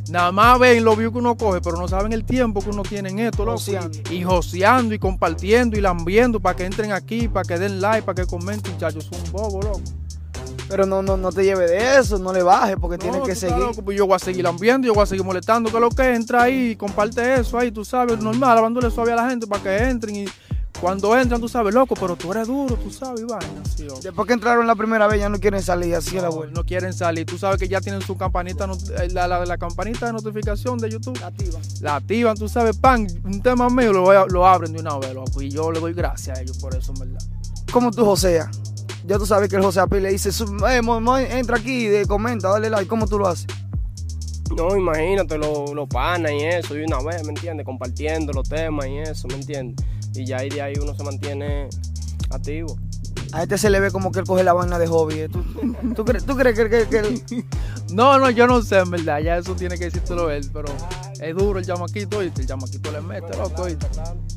Nada 0.10 0.32
más 0.32 0.60
ven 0.60 0.84
los 0.84 0.98
views 0.98 1.12
que 1.12 1.20
uno 1.20 1.36
coge, 1.36 1.60
pero 1.62 1.78
no 1.78 1.88
saben 1.88 2.14
el 2.14 2.24
tiempo 2.24 2.62
que 2.62 2.70
uno 2.70 2.84
tiene 2.84 3.10
en 3.10 3.20
esto, 3.20 3.44
loco. 3.46 3.58
Joseando. 3.58 4.00
Y, 4.12 4.24
joseando 4.24 4.94
y 4.94 5.00
compartiendo 5.00 5.78
y 5.78 5.82
lambiendo 5.82 6.40
para 6.40 6.56
que 6.56 6.66
entren 6.66 6.92
aquí, 6.92 7.28
para 7.28 7.46
que 7.48 7.58
den 7.58 7.82
like, 7.82 8.04
para 8.04 8.16
que 8.24 8.26
comenten, 8.30 8.74
muchachos, 8.74 9.06
son 9.12 9.22
un 9.22 9.32
bobo, 9.32 9.62
loco. 9.62 9.82
Pero 10.70 10.86
no, 10.86 11.02
no, 11.02 11.16
no 11.16 11.32
te 11.32 11.44
lleves 11.44 11.70
de 11.70 11.98
eso, 11.98 12.20
no 12.20 12.34
le 12.34 12.44
bajes 12.44 12.76
porque 12.80 12.98
tienes 12.98 13.18
No, 13.20 13.24
que 13.26 13.32
tú 13.32 13.34
estás 13.34 13.50
seguir. 13.52 13.66
loco, 13.66 13.84
pues 13.84 13.98
yo 13.98 14.06
voy 14.06 14.16
a 14.16 14.20
seguir 14.20 14.44
lambiendo, 14.44 14.86
yo 14.86 14.94
voy 14.94 15.04
a 15.04 15.06
seguir 15.06 15.24
molestando. 15.24 15.72
que 15.72 15.80
lo 15.80 15.90
que 15.90 16.12
es? 16.12 16.16
Entra 16.18 16.44
ahí, 16.44 16.76
comparte 16.76 17.36
eso 17.40 17.58
ahí, 17.58 17.72
tú 17.72 17.86
sabes, 17.86 18.20
normal, 18.20 18.56
lavándole 18.56 18.92
suave 18.92 19.14
a 19.14 19.16
la 19.16 19.30
gente 19.30 19.48
para 19.48 19.64
que 19.64 19.78
entren 19.78 20.16
y 20.16 20.26
cuando 20.82 21.18
entran, 21.18 21.42
tú 21.42 21.50
sabes, 21.50 21.74
loco, 21.74 21.96
pero 22.00 22.16
tú 22.16 22.32
eres 22.32 22.48
duro, 22.48 22.76
tú 22.76 22.92
sabes, 22.92 23.22
loco. 23.22 23.40
Después 24.02 24.28
que 24.28 24.34
entraron 24.34 24.68
la 24.68 24.76
primera 24.76 25.08
vez 25.08 25.20
ya 25.20 25.28
no 25.30 25.40
quieren 25.40 25.62
salir, 25.64 25.96
así 25.96 26.18
es 26.18 26.22
la 26.22 26.30
No, 26.30 26.36
vuelta. 26.36 26.54
no 26.56 26.64
quieren 26.66 26.94
salir, 26.94 27.26
tú 27.26 27.38
sabes 27.38 27.58
que 27.60 27.68
ya 27.68 27.82
tienen 27.82 28.02
su 28.02 28.16
campanita, 28.16 28.66
eh, 29.02 29.10
la, 29.12 29.28
la, 29.28 29.46
la 29.46 29.58
campanita 29.58 30.06
de 30.08 30.14
notificación 30.14 30.78
de 30.78 30.90
YouTube. 30.92 31.20
Activa. 31.24 31.60
La 31.82 31.96
activan, 31.96 32.38
tú 32.38 32.48
sabes, 32.48 32.78
pan, 32.78 33.08
un 33.24 33.42
tema 33.42 33.70
mío 33.70 33.92
lo, 33.92 34.12
a- 34.12 34.28
lo 34.28 34.46
abren 34.48 34.74
de 34.74 34.80
una 34.80 34.98
vez, 35.00 35.14
loco, 35.14 35.42
y 35.42 35.50
yo 35.50 35.72
le 35.72 35.80
doy 35.80 35.94
gracias 35.94 36.38
a 36.38 36.42
ellos 36.42 36.58
por 36.60 36.76
eso, 36.76 36.94
en 36.94 37.00
verdad. 37.00 37.28
¿Cómo 37.72 37.92
tú 37.92 38.06
joseas? 38.06 38.50
Ya 39.06 39.18
tú 39.18 39.26
sabes 39.26 39.50
que 39.50 39.56
el 39.56 39.62
José 39.64 39.80
Api 39.80 40.00
le 40.00 40.10
dice, 40.12 40.32
"Sub- 40.32 40.64
eh, 40.70 40.82
mo- 40.82 41.00
mo- 41.02 41.18
entra 41.18 41.58
aquí, 41.58 41.88
de, 41.88 42.06
comenta, 42.06 42.50
dale 42.50 42.70
like. 42.70 42.88
¿Cómo 42.88 43.08
tú 43.08 43.18
lo 43.18 43.28
haces? 43.28 43.48
No, 44.56 44.76
imagínate, 44.76 45.38
los 45.38 45.72
lo 45.72 45.88
panas 45.88 46.32
y 46.32 46.44
eso, 46.44 46.78
y 46.78 46.84
una 46.84 47.00
vez, 47.02 47.24
¿me 47.24 47.30
entiendes? 47.30 47.66
Compartiendo 47.66 48.32
los 48.34 48.48
temas 48.48 48.88
y 48.88 48.98
eso, 49.00 49.28
¿me 49.28 49.36
entiendes? 49.36 49.86
Y 50.16 50.26
ya 50.26 50.38
ahí 50.38 50.50
de 50.50 50.62
ahí 50.62 50.74
uno 50.82 50.96
se 50.96 51.04
mantiene 51.04 51.68
activo. 52.32 52.76
A 53.34 53.44
este 53.44 53.58
se 53.58 53.70
le 53.70 53.80
ve 53.82 53.92
como 53.92 54.12
que 54.12 54.20
él 54.20 54.26
coge 54.26 54.44
la 54.44 54.54
vaina 54.54 54.80
de 54.80 54.88
hobby. 54.88 55.20
¿eh? 55.20 55.30
¿Tú, 55.30 55.44
tú, 55.96 56.06
crees, 56.06 56.26
tú 56.26 56.36
crees 56.36 56.58
que, 56.58 56.70
que- 56.70 56.88
que 56.88 56.98
él- 57.00 57.24
No, 57.92 58.18
no, 58.20 58.30
yo 58.30 58.48
no 58.48 58.62
sé, 58.62 58.80
en 58.80 58.90
verdad, 58.92 59.20
ya 59.20 59.38
eso 59.38 59.54
tiene 59.56 59.78
que 59.78 59.86
decírtelo 59.86 60.30
él, 60.32 60.50
pero 60.54 60.68
es 61.22 61.36
duro 61.36 61.60
el 61.60 61.66
chamaquito, 61.66 62.20
¿viste? 62.20 62.42
El 62.42 62.48
chamaquito 62.48 62.92
le 62.92 63.02
mete, 63.02 63.38
loco, 63.38 63.66
¿viste? 63.66 63.86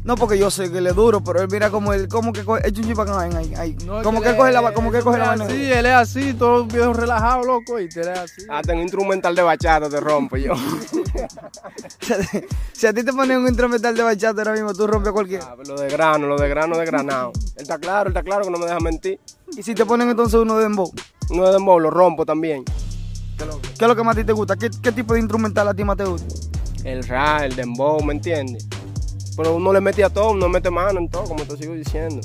No, 0.03 0.17
porque 0.17 0.39
yo 0.39 0.51
sé 0.51 0.73
que 0.73 0.79
él 0.79 0.87
es 0.87 0.95
duro, 0.95 1.23
pero 1.23 1.43
él 1.43 1.49
mira 1.51 1.69
como 1.69 1.93
él, 1.93 2.09
como 2.09 2.33
que 2.33 2.43
coge, 2.43 2.67
echa 2.67 2.81
un 2.81 2.87
chip 2.89 2.99
acá, 2.99 3.21
ahí, 3.21 3.53
ahí. 3.55 3.77
No, 3.85 4.03
como 4.03 4.23
que, 4.23 4.31
él 4.31 4.37
coge 4.37 4.51
la, 4.51 4.73
como 4.73 4.91
que 4.91 4.99
él 4.99 5.05
coge 5.05 5.19
la 5.19 5.29
vaina. 5.29 5.47
Sí, 5.47 5.71
él 5.71 5.85
es 5.85 5.93
así, 5.93 6.33
todo 6.33 6.65
viejo 6.65 6.95
relajado, 6.95 7.45
loco, 7.45 7.79
y 7.79 7.85
él 7.85 8.09
es 8.09 8.19
así. 8.19 8.43
Hasta 8.49 8.73
en 8.73 8.79
un 8.79 8.85
instrumental 8.85 9.35
de 9.35 9.43
bachata 9.43 9.91
te 9.91 10.01
rompo 10.01 10.39
yo. 10.39 10.55
si 12.73 12.87
a 12.87 12.95
ti 12.95 13.05
te 13.05 13.13
ponen 13.13 13.41
un 13.41 13.49
instrumental 13.49 13.95
de 13.95 14.03
bachata 14.03 14.41
ahora 14.41 14.53
mismo, 14.55 14.73
tú 14.73 14.87
rompes 14.87 15.13
cualquiera. 15.13 15.45
Ah, 15.51 15.57
lo 15.67 15.79
de 15.79 15.91
grano, 15.91 16.27
lo 16.27 16.39
de 16.39 16.49
grano 16.49 16.79
de 16.79 16.87
granado. 16.87 17.33
Él 17.57 17.63
está 17.63 17.79
claro, 17.79 18.09
él 18.09 18.17
está 18.17 18.23
claro 18.23 18.45
que 18.45 18.51
no 18.51 18.59
me 18.59 18.65
deja 18.65 18.81
mentir. 18.81 19.21
Y 19.55 19.63
si 19.63 19.75
te 19.75 19.85
ponen 19.85 20.09
entonces 20.09 20.41
uno 20.41 20.57
de 20.57 20.63
dembow, 20.63 20.91
Uno 21.29 21.47
de 21.47 21.53
dembow 21.53 21.79
lo 21.79 21.91
rompo 21.91 22.25
también. 22.25 22.65
¿qué 23.37 23.85
es 23.85 23.89
lo 23.89 23.97
que 23.97 24.03
más 24.03 24.17
a 24.17 24.21
ti 24.21 24.25
te 24.25 24.33
gusta? 24.33 24.57
¿Qué, 24.57 24.71
qué 24.83 24.93
tipo 24.93 25.13
de 25.13 25.21
instrumental 25.21 25.69
a 25.69 25.75
ti 25.75 25.85
más 25.85 25.99
te 25.99 26.05
gusta? 26.05 26.35
El 26.85 27.05
rap, 27.05 27.43
el 27.43 27.55
dembow, 27.55 28.03
¿me 28.03 28.15
entiendes? 28.15 28.67
Pero 29.43 29.55
uno 29.57 29.73
le 29.73 29.81
mete 29.81 30.05
a 30.05 30.11
todo, 30.11 30.33
uno 30.33 30.49
mete 30.51 30.71
mano 30.71 30.99
en 30.99 31.09
todo, 31.09 31.25
como 31.25 31.45
te 31.45 31.57
sigo 31.57 31.73
diciendo. 31.75 32.21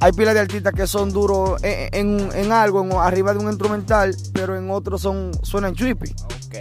Hay 0.00 0.12
pilas 0.12 0.34
de 0.34 0.40
artistas 0.40 0.72
que 0.72 0.86
son 0.88 1.12
duros 1.12 1.62
en, 1.62 1.88
en- 2.20 2.28
en 2.34 2.50
algo, 2.52 2.82
en- 2.82 2.92
arriba 2.92 3.32
de 3.32 3.38
un 3.38 3.46
instrumental, 3.46 4.16
pero 4.32 4.56
en 4.56 4.68
otros 4.70 5.00
son 5.00 5.30
suenan 5.42 5.74
trippy. 5.74 6.10
Ok. 6.24 6.56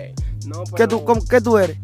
No, 0.45 0.63
¿Qué, 0.75 0.87
tú, 0.87 1.03
cómo- 1.03 1.21
¿Qué 1.27 1.41
tú 1.41 1.57
eres? 1.57 1.79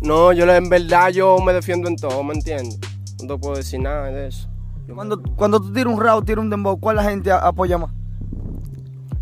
No, 0.00 0.32
yo 0.32 0.44
en 0.52 0.68
verdad 0.68 1.10
yo 1.10 1.38
me 1.38 1.52
defiendo 1.52 1.88
en 1.88 1.96
todo, 1.96 2.22
¿me 2.24 2.34
entiendes? 2.34 2.78
No 3.22 3.34
te 3.34 3.38
puedo 3.40 3.56
decir 3.56 3.80
nada 3.80 4.06
de 4.06 4.28
eso. 4.28 4.48
Cuando, 4.92 5.22
cuando 5.36 5.60
tú 5.60 5.72
tiras 5.72 5.92
un 5.94 6.00
rap, 6.00 6.24
tiras 6.24 6.42
un 6.42 6.50
dembow, 6.50 6.80
¿cuál 6.80 6.96
la 6.96 7.04
gente 7.04 7.30
apoya 7.30 7.78
más? 7.78 7.90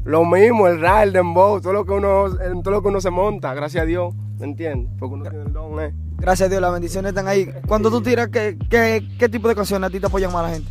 Lo 0.04 0.24
mismo, 0.24 0.66
el 0.66 0.80
rap, 0.80 1.02
el 1.02 1.12
dembow, 1.12 1.60
todo 1.60 1.72
lo 1.74 1.84
que 1.84 1.92
uno, 1.92 2.24
todo 2.62 2.70
lo 2.70 2.80
que 2.82 2.88
uno 2.88 3.00
se 3.02 3.10
monta, 3.10 3.52
gracias 3.52 3.82
a 3.82 3.86
Dios, 3.86 4.14
¿me 4.38 4.46
entiendes? 4.46 4.90
Porque 4.98 5.14
uno 5.14 5.24
tiene 5.28 5.44
el 5.44 5.52
don, 5.52 5.78
¿eh? 5.80 5.92
Gracias 6.18 6.46
a 6.46 6.50
Dios, 6.50 6.60
las 6.60 6.72
bendiciones 6.72 7.10
están 7.10 7.28
ahí. 7.28 7.48
Cuando 7.66 7.90
tú 7.90 8.00
tiras, 8.02 8.28
¿qué, 8.28 8.58
qué, 8.68 9.06
qué 9.18 9.28
tipo 9.28 9.48
de 9.48 9.54
canciones 9.54 9.88
a 9.88 9.90
ti 9.90 10.00
te 10.00 10.06
apoyan 10.06 10.32
más 10.32 10.42
la 10.48 10.54
gente? 10.54 10.70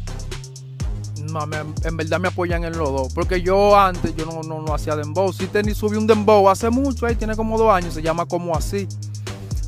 No, 1.31 1.45
me- 1.47 1.57
en 1.83 1.97
verdad 1.97 2.19
me 2.19 2.27
apoyan 2.27 2.63
en 2.65 2.77
los 2.77 2.89
dos. 2.89 3.13
Porque 3.13 3.41
yo 3.41 3.77
antes, 3.77 4.15
yo 4.15 4.25
no, 4.25 4.41
no, 4.43 4.61
no 4.61 4.73
hacía 4.73 4.95
dembow. 4.95 5.31
Sí 5.31 5.47
tení, 5.47 5.73
subí 5.73 5.97
un 5.97 6.05
dembow 6.07 6.49
hace 6.49 6.69
mucho, 6.69 7.05
ahí 7.05 7.15
tiene 7.15 7.35
como 7.35 7.57
dos 7.57 7.71
años, 7.71 7.93
se 7.93 8.01
llama 8.01 8.25
como 8.25 8.55
así. 8.55 8.87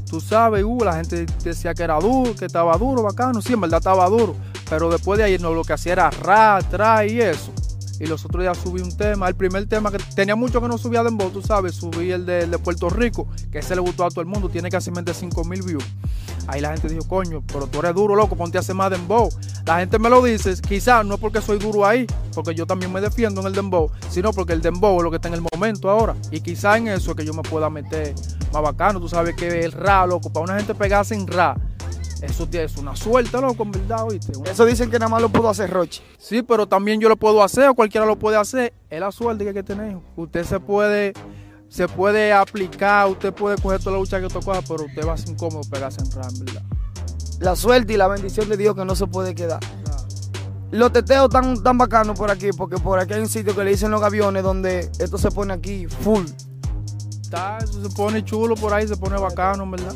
Tú 0.10 0.20
sabes, 0.20 0.64
uh, 0.64 0.84
la 0.84 0.96
gente 0.96 1.26
decía 1.44 1.74
que 1.74 1.84
era 1.84 2.00
duro, 2.00 2.36
que 2.36 2.46
estaba 2.46 2.76
duro, 2.78 3.04
bacano. 3.04 3.42
Sí, 3.42 3.54
en 3.54 3.62
verdad 3.62 3.78
estaba 3.80 4.08
duro. 4.10 4.36
Pero 4.70 4.90
después 4.90 5.18
de 5.18 5.24
ahí 5.24 5.38
no, 5.38 5.54
lo 5.54 5.64
que 5.64 5.74
hacía 5.74 5.94
era 5.94 6.10
ra, 6.10 6.60
tra 6.70 7.06
y 7.06 7.22
eso. 7.22 7.52
Y 8.00 8.08
los 8.08 8.24
otros 8.26 8.44
días 8.44 8.58
subí 8.58 8.82
un 8.82 8.96
tema, 8.96 9.28
el 9.28 9.36
primer 9.36 9.68
tema 9.68 9.92
que 9.92 9.98
tenía 10.16 10.36
mucho 10.36 10.62
que 10.62 10.68
no 10.68 10.78
subía 10.78 11.04
dembow, 11.04 11.30
tú 11.30 11.42
sabes, 11.42 11.76
subí 11.76 12.12
el 12.12 12.26
de, 12.26 12.48
de 12.48 12.58
Puerto 12.58 12.90
Rico, 12.90 13.28
que 13.52 13.60
ese 13.60 13.76
le 13.76 13.82
gustó 13.82 14.06
a 14.06 14.10
todo 14.10 14.22
el 14.22 14.28
mundo, 14.28 14.50
tiene 14.50 14.70
casi 14.70 14.92
5 15.14 15.44
mil 15.44 15.62
views. 15.62 15.84
Ahí 16.48 16.62
la 16.62 16.72
gente 16.72 16.88
dijo, 16.88 17.08
coño, 17.08 17.44
pero 17.46 17.68
tú 17.68 17.80
eres 17.80 17.94
duro, 17.94 18.16
loco, 18.16 18.36
ponte 18.36 18.58
a 18.58 18.62
hacer 18.62 18.74
más 18.74 18.90
dembow. 18.90 19.30
La 19.66 19.80
gente 19.80 20.00
me 20.00 20.10
lo 20.10 20.24
dice, 20.24 20.56
quizás 20.68 21.06
no 21.06 21.16
es 21.16 21.20
porque 21.20 21.42
soy 21.42 21.60
duro 21.60 21.86
ahí, 21.86 22.08
porque 22.34 22.56
yo 22.56 22.66
también 22.66 22.92
me 22.92 23.02
defiendo 23.02 23.42
en 23.42 23.48
el 23.48 23.54
dembow, 23.54 23.92
sino 24.10 24.34
porque 24.34 24.54
el 24.54 24.62
dembow 24.62 24.98
es 24.98 25.04
lo 25.04 25.12
que 25.12 25.18
está 25.18 25.28
en 25.28 25.36
el 25.36 25.42
momento 25.54 25.90
ahora. 25.90 26.16
Y 26.32 26.42
quizás 26.42 26.78
en 26.78 26.88
eso 26.88 27.12
es 27.12 27.18
que 27.18 27.26
yo 27.26 27.34
me 27.34 27.44
pueda 27.44 27.70
meter 27.70 28.16
más 28.52 28.64
bacano. 28.64 29.00
Tú 29.00 29.08
sabes 29.08 29.36
que 29.36 29.64
el 29.64 29.72
ra, 29.72 30.08
loco, 30.08 30.32
para 30.32 30.46
una 30.46 30.58
gente 30.58 30.74
pegarse 30.74 31.14
en 31.14 31.28
ra, 31.28 31.56
eso 32.22 32.48
es 32.52 32.78
una 32.78 32.96
suerte, 32.96 33.40
loco, 33.40 33.64
en 33.64 33.72
verdad, 33.72 34.04
oíste. 34.04 34.34
Eso 34.46 34.66
dicen 34.66 34.90
que 34.90 35.00
nada 35.00 35.10
más 35.10 35.22
lo 35.22 35.30
puedo 35.30 35.50
hacer 35.50 35.70
Roche. 35.70 36.04
Sí, 36.18 36.42
pero 36.42 36.68
también 36.68 37.00
yo 37.00 37.08
lo 37.08 37.16
puedo 37.16 37.42
hacer, 37.42 37.70
o 37.70 37.76
cualquiera 37.76 38.06
lo 38.06 38.18
puede 38.18 38.38
hacer. 38.38 38.74
Es 38.90 39.00
la 39.00 39.12
suerte 39.12 39.44
que 39.44 39.50
hay 39.50 39.54
que 39.54 39.64
tener. 39.64 39.98
Usted 40.18 40.44
se 40.44 40.60
puede, 40.60 41.14
se 41.70 41.88
puede 41.88 42.34
aplicar, 42.34 43.08
usted 43.10 43.34
puede 43.34 43.62
coger 43.62 43.80
toda 43.80 43.94
la 43.94 44.00
lucha 44.00 44.20
que 44.20 44.28
toca, 44.28 44.62
pero 44.68 44.86
usted 44.86 45.08
va 45.08 45.14
a 45.14 45.18
ser 45.18 45.30
incómodo 45.30 45.62
pegarse 45.70 46.02
en 46.02 46.12
RAM, 46.12 46.34
¿verdad? 46.40 46.64
La 47.40 47.56
suerte 47.56 47.94
y 47.94 47.98
la 47.98 48.10
bendición 48.10 48.50
de 48.50 48.58
Dios 48.58 48.76
que 48.76 48.84
no 48.84 48.96
se 48.96 49.08
puede 49.08 49.34
quedar. 49.34 49.62
Los 50.72 50.92
teteos 50.92 51.30
tan, 51.30 51.64
tan 51.64 51.78
bacanos 51.78 52.20
por 52.20 52.30
aquí, 52.30 52.50
porque 52.56 52.78
por 52.78 53.00
aquí 53.00 53.14
hay 53.14 53.22
un 53.22 53.30
sitio 53.30 53.56
que 53.56 53.64
le 53.64 53.72
dicen 53.72 53.92
los 53.92 54.04
aviones 54.04 54.44
donde 54.44 54.92
esto 55.00 55.18
se 55.18 55.32
pone 55.32 55.54
aquí 55.54 55.88
full. 55.88 56.26
Está, 57.22 57.60
eso 57.60 57.82
se 57.82 57.96
pone 57.96 58.26
chulo 58.26 58.56
por 58.56 58.74
ahí, 58.74 58.88
se 58.88 58.98
pone 58.98 59.18
bacano, 59.18 59.70
verdad 59.70 59.96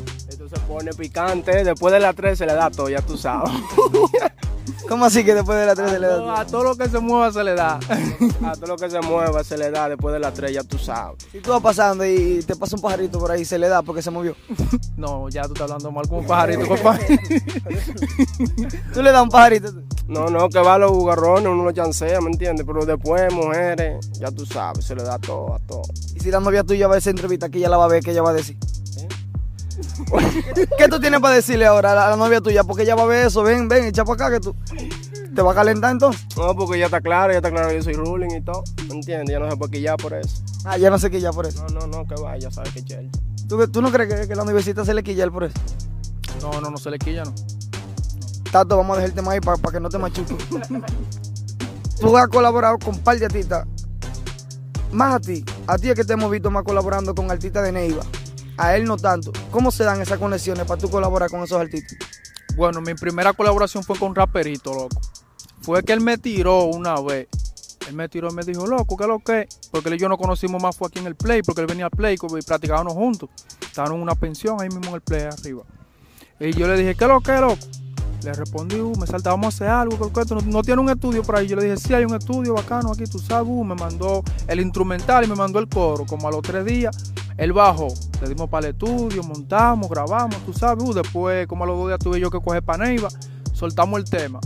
se 0.54 0.60
pone 0.60 0.92
picante. 0.92 1.64
Después 1.64 1.92
de 1.92 2.00
las 2.00 2.14
3 2.14 2.38
se 2.38 2.46
le 2.46 2.54
da 2.54 2.70
todo, 2.70 2.88
ya 2.88 3.00
tú 3.00 3.16
sabes. 3.16 3.50
¿Cómo 4.88 5.04
así 5.06 5.24
que 5.24 5.34
después 5.34 5.58
de 5.58 5.66
las 5.66 5.76
3 5.76 5.90
se 5.90 5.98
le 6.00 6.06
da 6.06 6.16
todo? 6.16 6.32
A 6.32 6.44
todo 6.46 6.64
lo 6.64 6.76
que 6.76 6.88
se 6.88 6.98
mueva 6.98 7.32
se 7.32 7.42
le 7.44 7.54
da. 7.54 7.78
A 8.44 8.52
todo 8.52 8.66
lo 8.66 8.76
que 8.76 8.90
se 8.90 9.00
mueva 9.00 9.42
se 9.44 9.56
le 9.56 9.70
da 9.70 9.88
después 9.88 10.12
de 10.12 10.20
las 10.20 10.34
3, 10.34 10.52
ya 10.52 10.62
tú 10.62 10.78
sabes. 10.78 11.16
Si 11.32 11.40
tú 11.40 11.50
vas 11.50 11.62
pasando 11.62 12.04
y 12.04 12.42
te 12.46 12.54
pasa 12.56 12.76
un 12.76 12.82
pajarito 12.82 13.18
por 13.18 13.30
ahí, 13.30 13.44
se 13.44 13.58
le 13.58 13.68
da 13.68 13.82
porque 13.82 14.02
se 14.02 14.10
movió. 14.10 14.34
No, 14.96 15.28
ya 15.28 15.42
tú 15.42 15.54
estás 15.54 15.62
hablando 15.62 15.90
mal 15.90 16.08
con 16.08 16.18
un 16.20 16.26
pajarito. 16.26 16.62
¿Tú 18.94 19.02
le 19.02 19.10
das 19.10 19.22
un 19.22 19.28
pajarito? 19.28 19.72
No, 20.06 20.28
no, 20.28 20.48
que 20.48 20.60
va 20.60 20.74
a 20.74 20.78
los 20.78 20.92
bugarrones, 20.92 21.48
uno 21.48 21.64
lo 21.64 21.72
chancea, 21.72 22.20
¿me 22.20 22.30
entiendes? 22.30 22.64
Pero 22.64 22.86
después, 22.86 23.32
mujeres, 23.32 24.08
ya 24.12 24.30
tú 24.30 24.46
sabes, 24.46 24.84
se 24.84 24.94
le 24.94 25.02
da 25.02 25.18
todo 25.18 25.54
a 25.54 25.58
todo. 25.58 25.82
Y 26.14 26.20
si 26.20 26.30
la 26.30 26.38
novia 26.40 26.62
tuya 26.62 26.86
va 26.86 26.94
a 26.94 26.98
esa 26.98 27.10
entrevista, 27.10 27.48
que 27.48 27.58
ella 27.58 27.68
la 27.68 27.76
va 27.76 27.86
a 27.86 27.88
ver, 27.88 28.02
que 28.04 28.12
ella 28.12 28.22
va 28.22 28.30
a 28.30 28.34
decir. 28.34 28.56
¿Qué 30.78 30.88
tú 30.88 31.00
tienes 31.00 31.20
para 31.20 31.34
decirle 31.34 31.66
ahora 31.66 31.92
a 31.92 32.10
la, 32.10 32.16
novia 32.16 32.40
tuya? 32.40 32.64
Porque 32.64 32.82
ella 32.82 32.94
va 32.94 33.02
a 33.02 33.06
ver 33.06 33.26
eso. 33.26 33.42
Ven, 33.42 33.68
ven, 33.68 33.84
echa 33.84 34.04
para 34.04 34.26
acá 34.26 34.34
que 34.34 34.40
tú. 34.40 34.54
¿Te 35.34 35.42
va 35.42 35.52
a 35.52 35.54
calentar 35.54 35.90
entonces? 35.90 36.26
No, 36.36 36.54
porque 36.54 36.78
ya 36.78 36.86
está 36.86 37.00
claro, 37.00 37.32
ya 37.32 37.38
está 37.38 37.50
claro 37.50 37.68
que 37.68 37.76
yo 37.76 37.82
soy 37.82 37.94
ruling 37.94 38.36
y 38.36 38.40
todo. 38.40 38.62
¿Me 38.88 38.94
entiendes? 38.94 39.30
Ya 39.30 39.38
no 39.38 39.50
se 39.50 39.56
puede 39.56 39.72
quillar 39.72 39.96
por 39.96 40.14
eso. 40.14 40.42
Ah, 40.64 40.76
ya 40.76 40.90
no 40.90 40.98
se 40.98 41.10
quilla 41.10 41.32
por 41.32 41.46
eso. 41.46 41.66
No, 41.68 41.80
no, 41.80 41.86
no, 41.86 42.06
que 42.06 42.14
vaya, 42.20 42.38
ya 42.38 42.50
sabes 42.50 42.72
que 42.72 42.84
chel. 42.84 43.10
¿Tú, 43.48 43.66
¿Tú 43.68 43.82
no 43.82 43.90
crees 43.90 44.28
que, 44.28 44.34
la 44.34 44.42
universidad 44.42 44.84
se 44.84 44.94
le 44.94 45.02
quilla 45.02 45.28
por 45.30 45.44
eso? 45.44 45.54
No, 46.40 46.60
no, 46.60 46.70
no 46.70 46.76
se 46.76 46.90
le 46.90 46.98
quilla, 46.98 47.24
no. 47.24 47.34
Tato, 48.50 48.76
vamos 48.76 48.96
a 48.96 49.00
dejar 49.00 49.10
el 49.10 49.14
tema 49.14 49.32
ahí 49.32 49.40
para 49.40 49.58
que 49.72 49.80
no 49.80 49.88
te 49.88 49.98
machuques. 49.98 50.36
tú 52.00 52.16
has 52.16 52.28
colaborado 52.28 52.78
con 52.78 52.94
un 52.94 53.00
par 53.00 53.18
de 53.18 53.26
artistas. 53.26 53.66
Más 54.92 55.14
a 55.14 55.20
ti. 55.20 55.44
A 55.66 55.76
ti 55.78 55.90
es 55.90 55.96
que 55.96 56.04
te 56.04 56.12
hemos 56.12 56.30
visto 56.30 56.50
más 56.50 56.62
colaborando 56.62 57.14
con 57.14 57.30
artistas 57.30 57.64
de 57.64 57.72
Neiva 57.72 58.04
a 58.56 58.76
él 58.76 58.84
no 58.84 58.96
tanto. 58.96 59.32
¿Cómo 59.50 59.70
se 59.70 59.84
dan 59.84 60.00
esas 60.00 60.18
conexiones 60.18 60.66
para 60.66 60.80
tú 60.80 60.90
colaborar 60.90 61.30
con 61.30 61.42
esos 61.42 61.60
artistas? 61.60 61.98
Bueno, 62.56 62.80
mi 62.80 62.94
primera 62.94 63.32
colaboración 63.32 63.82
fue 63.82 63.98
con 63.98 64.14
Raperito, 64.14 64.72
loco. 64.72 65.00
Fue 65.60 65.82
que 65.82 65.92
él 65.92 66.00
me 66.00 66.18
tiró 66.18 66.64
una 66.64 67.00
vez. 67.00 67.28
Él 67.88 67.94
me 67.94 68.08
tiró 68.08 68.30
y 68.30 68.34
me 68.34 68.42
dijo, 68.42 68.66
loco, 68.66 68.96
¿qué 68.96 69.04
es 69.04 69.08
lo 69.08 69.18
que? 69.18 69.48
Porque 69.70 69.88
él 69.88 69.96
y 69.96 69.98
yo 69.98 70.08
nos 70.08 70.18
conocimos 70.18 70.62
más 70.62 70.76
fue 70.76 70.88
aquí 70.88 70.98
en 71.00 71.06
el 71.06 71.16
Play, 71.16 71.42
porque 71.42 71.60
él 71.60 71.66
venía 71.66 71.86
al 71.86 71.90
Play 71.90 72.16
y 72.16 72.42
practicábamos 72.42 72.94
juntos. 72.94 73.28
Estaban 73.60 73.92
en 73.92 74.00
una 74.00 74.14
pensión 74.14 74.60
ahí 74.60 74.68
mismo 74.68 74.88
en 74.88 74.94
el 74.94 75.00
Play 75.00 75.22
arriba. 75.22 75.62
Y 76.40 76.52
yo 76.52 76.66
le 76.66 76.76
dije, 76.76 76.94
¿qué 76.94 77.04
es 77.04 77.10
lo 77.10 77.20
que, 77.20 77.32
loco? 77.32 77.58
Le 78.22 78.32
respondí, 78.32 78.80
uh, 78.80 78.96
me 78.98 79.06
salta, 79.06 79.30
vamos 79.30 79.46
a 79.46 79.48
hacer 79.48 79.68
algo, 79.68 80.10
no, 80.30 80.40
no, 80.46 80.62
tiene 80.62 80.80
un 80.80 80.88
estudio 80.88 81.22
por 81.22 81.36
ahí. 81.36 81.46
Yo 81.46 81.56
le 81.56 81.64
dije, 81.64 81.76
sí, 81.76 81.92
hay 81.92 82.04
un 82.04 82.14
estudio 82.14 82.54
bacano 82.54 82.92
aquí, 82.92 83.04
tú 83.04 83.18
sabes, 83.18 83.46
uh, 83.46 83.64
me 83.64 83.74
mandó 83.74 84.22
el 84.48 84.60
instrumental 84.60 85.24
y 85.24 85.26
me 85.26 85.34
mandó 85.34 85.58
el 85.58 85.68
coro. 85.68 86.06
Como 86.06 86.28
a 86.28 86.30
los 86.30 86.40
tres 86.40 86.64
días, 86.64 87.12
él 87.36 87.52
bajó, 87.52 87.88
le 88.20 88.28
dimos 88.28 88.48
para 88.48 88.68
el 88.68 88.72
estudio, 88.72 89.22
montamos, 89.22 89.88
grabamos, 89.88 90.36
tú 90.46 90.52
sabes, 90.52 90.84
uh, 90.84 90.92
después, 90.94 91.46
como 91.46 91.64
a 91.64 91.66
los 91.66 91.76
dos 91.76 91.88
días 91.88 91.98
tuve 91.98 92.20
yo 92.20 92.30
que 92.30 92.40
coger 92.40 92.62
para 92.62 92.84
Neiva, 92.84 93.08
soltamos 93.52 93.98
el 93.98 94.08
tema. 94.08 94.40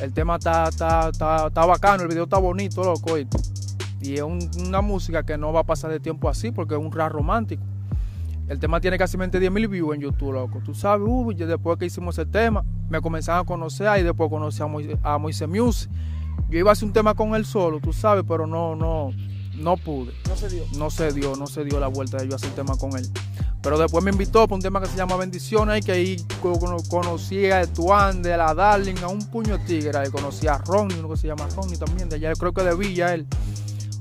El 0.00 0.12
tema 0.12 0.36
está, 0.36 0.68
está, 0.68 1.08
está, 1.08 1.48
bacano, 1.48 2.02
el 2.02 2.08
video 2.08 2.24
está 2.24 2.36
bonito, 2.36 2.84
loco. 2.84 3.16
Y 3.18 4.14
es 4.14 4.22
una 4.22 4.82
música 4.82 5.22
que 5.22 5.38
no 5.38 5.54
va 5.54 5.60
a 5.60 5.64
pasar 5.64 5.90
de 5.90 6.00
tiempo 6.00 6.28
así 6.28 6.50
porque 6.50 6.74
es 6.74 6.80
un 6.80 6.92
rap 6.92 7.12
romántico. 7.12 7.62
El 8.48 8.60
tema 8.60 8.80
tiene 8.80 8.98
casi 8.98 9.16
10 9.16 9.50
mil 9.50 9.66
views 9.66 9.94
en 9.94 10.02
YouTube, 10.02 10.34
loco. 10.34 10.60
Tú 10.64 10.74
sabes, 10.74 11.08
uh, 11.08 11.32
después 11.32 11.78
que 11.78 11.86
hicimos 11.86 12.18
ese 12.18 12.26
tema, 12.30 12.64
me 12.90 13.00
comenzaron 13.00 13.42
a 13.42 13.46
conocer 13.46 13.98
y 13.98 14.02
después 14.02 14.28
conocí 14.28 14.62
a, 14.62 14.66
Moise, 14.66 14.98
a 15.02 15.16
Moise 15.16 15.46
Music. 15.46 15.90
Yo 16.50 16.58
iba 16.58 16.70
a 16.70 16.72
hacer 16.72 16.86
un 16.86 16.92
tema 16.92 17.14
con 17.14 17.34
él 17.34 17.46
solo, 17.46 17.80
tú 17.80 17.94
sabes, 17.94 18.24
pero 18.28 18.46
no, 18.46 18.76
no, 18.76 19.10
no 19.58 19.76
pude. 19.76 20.12
No 20.28 20.36
se 20.36 20.48
dio. 20.48 20.64
No 20.76 20.90
se 20.90 21.12
dio, 21.12 21.36
no 21.36 21.46
se 21.46 21.64
dio 21.64 21.80
la 21.80 21.88
vuelta 21.88 22.18
de 22.18 22.28
yo 22.28 22.36
hacer 22.36 22.50
tema 22.50 22.76
con 22.76 22.96
él. 22.96 23.08
Pero 23.62 23.78
después 23.78 24.04
me 24.04 24.12
invitó 24.12 24.46
para 24.46 24.54
un 24.54 24.62
tema 24.62 24.80
que 24.80 24.86
se 24.86 24.96
llama 24.96 25.16
Bendiciones, 25.16 25.80
y 25.80 25.82
que 25.84 25.92
ahí 25.92 26.16
conocí 26.88 27.46
a 27.46 27.62
Etuán, 27.62 28.22
de 28.22 28.36
la 28.36 28.54
Darling, 28.54 28.96
a 29.02 29.08
un 29.08 29.26
puño 29.26 29.58
de 29.58 29.64
tigre. 29.64 29.98
Ahí 29.98 30.10
conocí 30.10 30.46
a 30.46 30.58
Ronnie, 30.58 30.98
uno 30.98 31.08
que 31.08 31.16
se 31.16 31.26
llama 31.26 31.48
Ronnie 31.56 31.76
también, 31.76 32.08
de 32.08 32.16
allá 32.16 32.32
creo 32.34 32.52
que 32.52 32.62
de 32.62 32.76
Villa 32.76 33.12
él. 33.12 33.26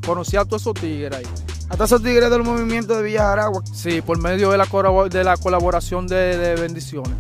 Conocí 0.06 0.38
a 0.38 0.46
todos 0.46 0.62
esos 0.62 0.76
tigres 0.76 1.18
ahí. 1.18 1.26
A 1.70 1.76
todos 1.76 1.90
esos 1.92 2.04
tigres 2.04 2.30
del 2.30 2.44
movimiento 2.44 2.96
de 2.96 3.02
Villa 3.02 3.32
Aragua. 3.32 3.64
Sí, 3.74 4.02
por 4.02 4.20
medio 4.20 4.52
de 4.52 4.58
la, 4.60 4.66
de 5.10 5.24
la 5.24 5.38
colaboración 5.38 6.06
de, 6.06 6.56
Bendiciones. 6.60 7.16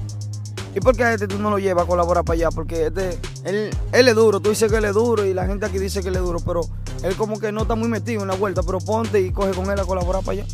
¿Y 0.75 0.81
por 0.81 0.95
qué 0.95 1.03
a 1.03 1.13
este 1.13 1.27
tú 1.27 1.39
no 1.39 1.49
lo 1.49 1.57
llevas 1.57 1.85
a 1.85 1.87
colaborar 1.87 2.25
para 2.25 2.35
allá? 2.35 2.49
Porque 2.51 2.87
este, 2.87 3.17
él, 3.45 3.71
él 3.91 4.07
es 4.07 4.15
duro, 4.15 4.39
tú 4.39 4.49
dices 4.49 4.69
que 4.69 4.77
él 4.77 4.85
es 4.85 4.93
duro 4.93 5.25
y 5.25 5.33
la 5.33 5.47
gente 5.47 5.65
aquí 5.65 5.79
dice 5.79 6.03
que 6.03 6.09
él 6.09 6.17
es 6.17 6.21
duro, 6.21 6.39
pero 6.45 6.61
él 7.03 7.15
como 7.15 7.39
que 7.39 7.51
no 7.51 7.63
está 7.63 7.75
muy 7.75 7.89
metido 7.89 8.21
en 8.21 8.27
la 8.27 8.35
vuelta, 8.35 8.61
pero 8.63 8.79
ponte 8.79 9.21
y 9.21 9.31
coge 9.31 9.51
con 9.51 9.69
él 9.69 9.79
a 9.79 9.85
colaborar 9.85 10.23
para 10.23 10.41
allá. 10.41 10.45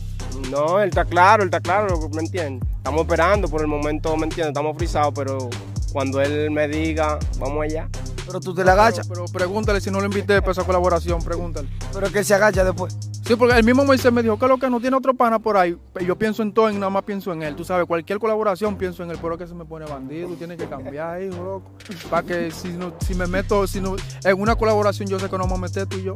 No, 0.50 0.80
él 0.80 0.90
está 0.90 1.06
claro, 1.06 1.44
él 1.44 1.48
está 1.48 1.60
claro, 1.60 2.10
¿me 2.14 2.22
entiendes? 2.22 2.68
Estamos 2.78 3.02
esperando 3.02 3.48
por 3.48 3.62
el 3.62 3.68
momento, 3.68 4.16
¿me 4.18 4.24
entiendes? 4.24 4.50
Estamos 4.50 4.78
frisados, 4.78 5.14
pero 5.16 5.50
cuando 5.94 6.22
él 6.22 6.52
me 6.52 6.68
diga, 6.68 7.20
vamos 7.40 7.64
allá. 7.64 7.88
Pero 8.26 8.40
tú 8.40 8.54
te 8.54 8.64
la 8.64 8.74
agachas. 8.74 9.08
Pero, 9.08 9.26
pregúntale 9.26 9.82
si 9.82 9.92
no 9.92 10.00
lo 10.00 10.06
invité 10.06 10.42
para 10.42 10.54
esa 10.54 10.64
colaboración, 10.64 11.22
pregúntale. 11.22 11.68
Pero 11.94 12.12
que 12.12 12.20
él 12.20 12.26
se 12.26 12.34
agacha 12.34 12.64
después. 12.64 12.98
Sí, 13.24 13.36
porque 13.36 13.56
el 13.56 13.64
mismo 13.64 13.86
Moisés 13.86 14.12
me 14.12 14.24
dijo 14.24 14.38
que 14.38 14.48
lo 14.48 14.58
que 14.58 14.70
no 14.70 14.80
tiene 14.80 14.98
otro 14.98 15.14
pana 15.14 15.38
por 15.38 15.56
ahí. 15.56 15.78
Yo 16.06 16.18
pienso 16.18 16.42
en 16.42 16.54
todo 16.54 16.70
y 16.72 16.74
nada 16.74 16.90
más 16.90 17.04
pienso 17.04 17.32
en 17.32 17.44
él. 17.44 17.56
Tú 17.56 17.64
sabes, 17.64 17.86
cualquier 17.86 18.18
colaboración 18.20 18.78
pienso 18.78 19.04
en 19.04 19.12
él, 19.12 19.20
pero 19.22 19.38
que 19.38 19.46
se 19.46 19.54
me 19.54 19.64
pone 19.64 19.86
bandido, 19.86 20.30
tiene 20.30 20.58
que 20.58 20.66
cambiar, 20.66 21.22
hijo, 21.22 21.44
loco. 21.44 21.72
Para 22.10 22.26
que 22.26 22.52
si, 22.52 22.70
no, 22.70 22.94
si 23.06 23.14
me 23.14 23.28
meto, 23.28 23.68
si 23.68 23.80
no, 23.80 23.96
en 24.24 24.42
una 24.42 24.56
colaboración 24.56 25.08
yo 25.08 25.20
sé 25.20 25.30
que 25.30 25.38
no 25.38 25.44
a 25.44 25.58
meter 25.58 25.86
tú 25.86 25.98
y 25.98 26.04
yo. 26.04 26.16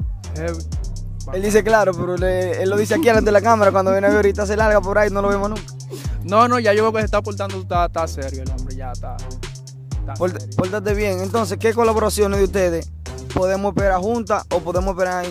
Él 1.34 1.42
dice 1.42 1.64
claro, 1.64 1.92
pero 1.94 2.16
él 2.16 2.70
lo 2.70 2.78
dice 2.78 2.96
aquí 2.96 3.06
delante 3.06 3.26
de 3.26 3.32
la 3.32 3.42
cámara. 3.42 3.72
Cuando 3.72 3.92
viene 3.92 4.08
a 4.08 4.10
ver 4.10 4.18
ahorita 4.18 4.46
se 4.46 4.58
larga 4.58 4.82
por 4.82 4.98
ahí, 4.98 5.10
no 5.10 5.22
lo 5.22 5.30
vemos 5.30 5.50
nunca. 5.50 5.64
No, 6.24 6.48
no, 6.48 6.60
ya 6.60 6.74
yo 6.74 6.84
veo 6.84 6.92
que 6.92 7.00
se 7.00 7.06
está 7.06 7.22
portando, 7.22 7.58
está, 7.58 7.86
está 7.86 8.08
serio 8.08 8.42
el 8.44 8.50
hombre, 8.50 8.76
ya 8.76 8.92
está. 8.92 9.16
Pórtate 10.58 10.94
bien. 10.94 11.20
Entonces, 11.20 11.58
¿qué 11.60 11.74
colaboraciones 11.74 12.40
de 12.40 12.46
ustedes 12.46 12.92
podemos 13.34 13.76
esperar 13.76 14.00
juntas 14.00 14.46
o 14.50 14.60
podemos 14.60 14.92
esperar 14.92 15.26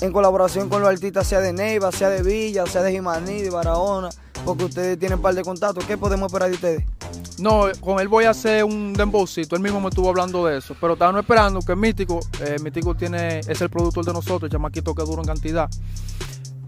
en, 0.00 0.12
colaboración 0.12 0.68
con 0.68 0.80
los 0.82 0.90
artistas, 0.90 1.26
sea 1.26 1.40
de 1.40 1.52
Neiva, 1.52 1.92
sea 1.92 2.08
de 2.08 2.22
Villa, 2.22 2.66
sea 2.66 2.82
de 2.82 2.92
Jimaní, 2.92 3.42
de 3.42 3.50
Barahona? 3.50 4.10
Porque 4.44 4.64
ustedes 4.64 4.98
tienen 4.98 5.18
un 5.18 5.22
par 5.22 5.34
de 5.34 5.42
contactos. 5.42 5.84
¿Qué 5.84 5.98
podemos 5.98 6.26
esperar 6.26 6.48
de 6.48 6.54
ustedes? 6.54 6.84
No, 7.38 7.66
con 7.80 8.00
él 8.00 8.08
voy 8.08 8.24
a 8.24 8.30
hacer 8.30 8.64
un 8.64 8.92
dembowcito. 8.92 9.56
Él 9.56 9.62
mismo 9.62 9.80
me 9.80 9.88
estuvo 9.88 10.08
hablando 10.08 10.46
de 10.46 10.58
eso. 10.58 10.74
Pero 10.80 10.94
estábamos 10.94 11.20
esperando 11.20 11.60
que 11.60 11.76
Mítico, 11.76 12.20
eh, 12.40 12.56
Mítico 12.62 12.94
tiene, 12.94 13.40
es 13.40 13.60
el 13.60 13.70
productor 13.70 14.04
de 14.04 14.12
nosotros, 14.12 14.44
el 14.44 14.50
chamaquito 14.50 14.94
que 14.94 15.02
duro 15.02 15.22
en 15.22 15.28
cantidad. 15.28 15.68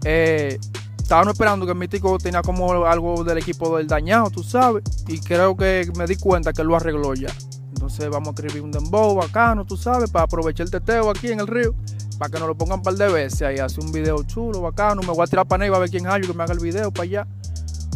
Eh, 0.03 0.59
estábamos 0.97 1.33
esperando 1.33 1.65
que 1.65 1.73
Mítico 1.73 2.17
tenía 2.17 2.41
como 2.41 2.85
algo 2.85 3.23
del 3.23 3.37
equipo 3.37 3.77
del 3.77 3.87
dañado, 3.87 4.29
tú 4.29 4.43
sabes. 4.43 4.83
Y 5.07 5.19
creo 5.19 5.55
que 5.57 5.91
me 5.97 6.05
di 6.05 6.15
cuenta 6.15 6.53
que 6.53 6.63
lo 6.63 6.75
arregló 6.75 7.13
ya. 7.13 7.29
Entonces 7.69 8.09
vamos 8.09 8.29
a 8.29 8.31
escribir 8.31 8.61
un 8.61 8.71
dembow 8.71 9.15
bacano, 9.15 9.65
tú 9.65 9.77
sabes, 9.77 10.09
para 10.09 10.25
aprovechar 10.25 10.65
el 10.65 10.71
teteo 10.71 11.09
aquí 11.09 11.31
en 11.31 11.39
el 11.39 11.47
río. 11.47 11.73
Para 12.17 12.31
que 12.31 12.39
nos 12.39 12.47
lo 12.47 12.55
pongan 12.55 12.79
un 12.79 12.83
par 12.83 12.95
de 12.95 13.07
veces 13.07 13.41
ahí, 13.41 13.57
hace 13.57 13.81
un 13.81 13.91
video 13.91 14.23
chulo, 14.23 14.61
bacano. 14.61 15.01
Me 15.01 15.07
voy 15.07 15.23
a 15.23 15.27
tirar 15.27 15.47
para 15.47 15.63
ahí, 15.63 15.69
va 15.69 15.77
a 15.77 15.79
ver 15.79 15.89
quién 15.89 16.07
hay 16.07 16.21
que 16.21 16.33
me 16.33 16.43
haga 16.43 16.53
el 16.53 16.59
video 16.59 16.91
para 16.91 17.03
allá. 17.03 17.27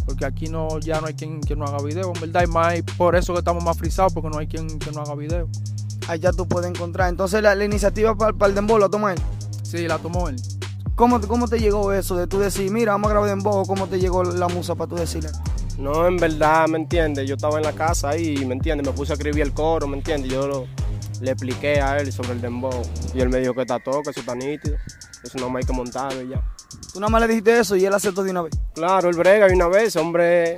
Porque 0.06 0.24
aquí 0.24 0.48
no, 0.48 0.78
ya 0.80 1.00
no 1.00 1.06
hay 1.06 1.14
quien, 1.14 1.40
que 1.40 1.54
no 1.54 1.64
haga 1.64 1.78
video, 1.78 2.12
en 2.14 2.20
verdad. 2.20 2.44
Y 2.44 2.46
más 2.46 2.74
por 2.96 3.14
eso 3.14 3.32
que 3.32 3.40
estamos 3.40 3.62
más 3.62 3.76
frisados, 3.76 4.12
porque 4.12 4.30
no 4.30 4.38
hay 4.38 4.46
quien 4.46 4.78
que 4.78 4.90
no 4.90 5.02
haga 5.02 5.14
video. 5.14 5.48
Allá 6.08 6.32
tú 6.32 6.48
puedes 6.48 6.70
encontrar. 6.70 7.10
Entonces 7.10 7.42
la, 7.42 7.64
iniciativa 7.64 8.14
para, 8.14 8.32
para 8.32 8.48
el 8.48 8.54
dembow 8.54 8.78
la 8.78 8.88
tomó 8.88 9.08
él. 9.08 9.18
Sí, 9.62 9.86
la 9.86 9.98
tomó 9.98 10.28
él. 10.28 10.36
¿Cómo, 10.98 11.20
¿Cómo 11.20 11.46
te 11.46 11.60
llegó 11.60 11.92
eso 11.92 12.16
de 12.16 12.26
tú 12.26 12.40
decir, 12.40 12.72
mira, 12.72 12.90
vamos 12.90 13.10
a 13.10 13.14
grabar 13.14 13.38
voz? 13.38 13.68
¿Cómo 13.68 13.86
te 13.86 14.00
llegó 14.00 14.24
la 14.24 14.48
musa 14.48 14.74
para 14.74 14.88
tú 14.88 14.96
decirle? 14.96 15.30
No, 15.78 16.08
en 16.08 16.16
verdad, 16.16 16.66
¿me 16.66 16.76
entiendes? 16.76 17.28
Yo 17.28 17.36
estaba 17.36 17.58
en 17.58 17.62
la 17.62 17.72
casa 17.72 18.08
ahí, 18.08 18.44
¿me 18.44 18.54
entiendes? 18.54 18.84
Me 18.84 18.92
puse 18.92 19.12
a 19.12 19.14
escribir 19.14 19.42
el 19.42 19.54
coro, 19.54 19.86
¿me 19.86 19.96
entiendes? 19.96 20.32
Yo 20.32 20.66
le 21.20 21.30
expliqué 21.32 21.80
a 21.80 21.98
él 21.98 22.12
sobre 22.12 22.32
el 22.32 22.40
dembow 22.40 22.82
y 23.14 23.20
él 23.20 23.28
me 23.28 23.38
dijo 23.40 23.54
que 23.54 23.62
está 23.62 23.78
todo, 23.78 24.02
que 24.02 24.10
eso 24.10 24.20
está 24.20 24.34
nítido. 24.34 24.76
Eso 25.24 25.38
no 25.38 25.56
hay 25.56 25.64
que 25.64 25.72
montarlo 25.72 26.22
y 26.22 26.28
ya. 26.28 26.40
Tú 26.92 27.00
nada 27.00 27.10
más 27.10 27.20
le 27.20 27.28
dijiste 27.28 27.58
eso 27.58 27.74
y 27.76 27.84
él 27.84 27.92
aceptó 27.92 28.22
de 28.22 28.30
una 28.30 28.42
vez. 28.42 28.54
Claro, 28.74 29.08
el 29.10 29.16
brega 29.16 29.46
de 29.48 29.54
una 29.54 29.68
vez, 29.68 29.96
hombre. 29.96 30.56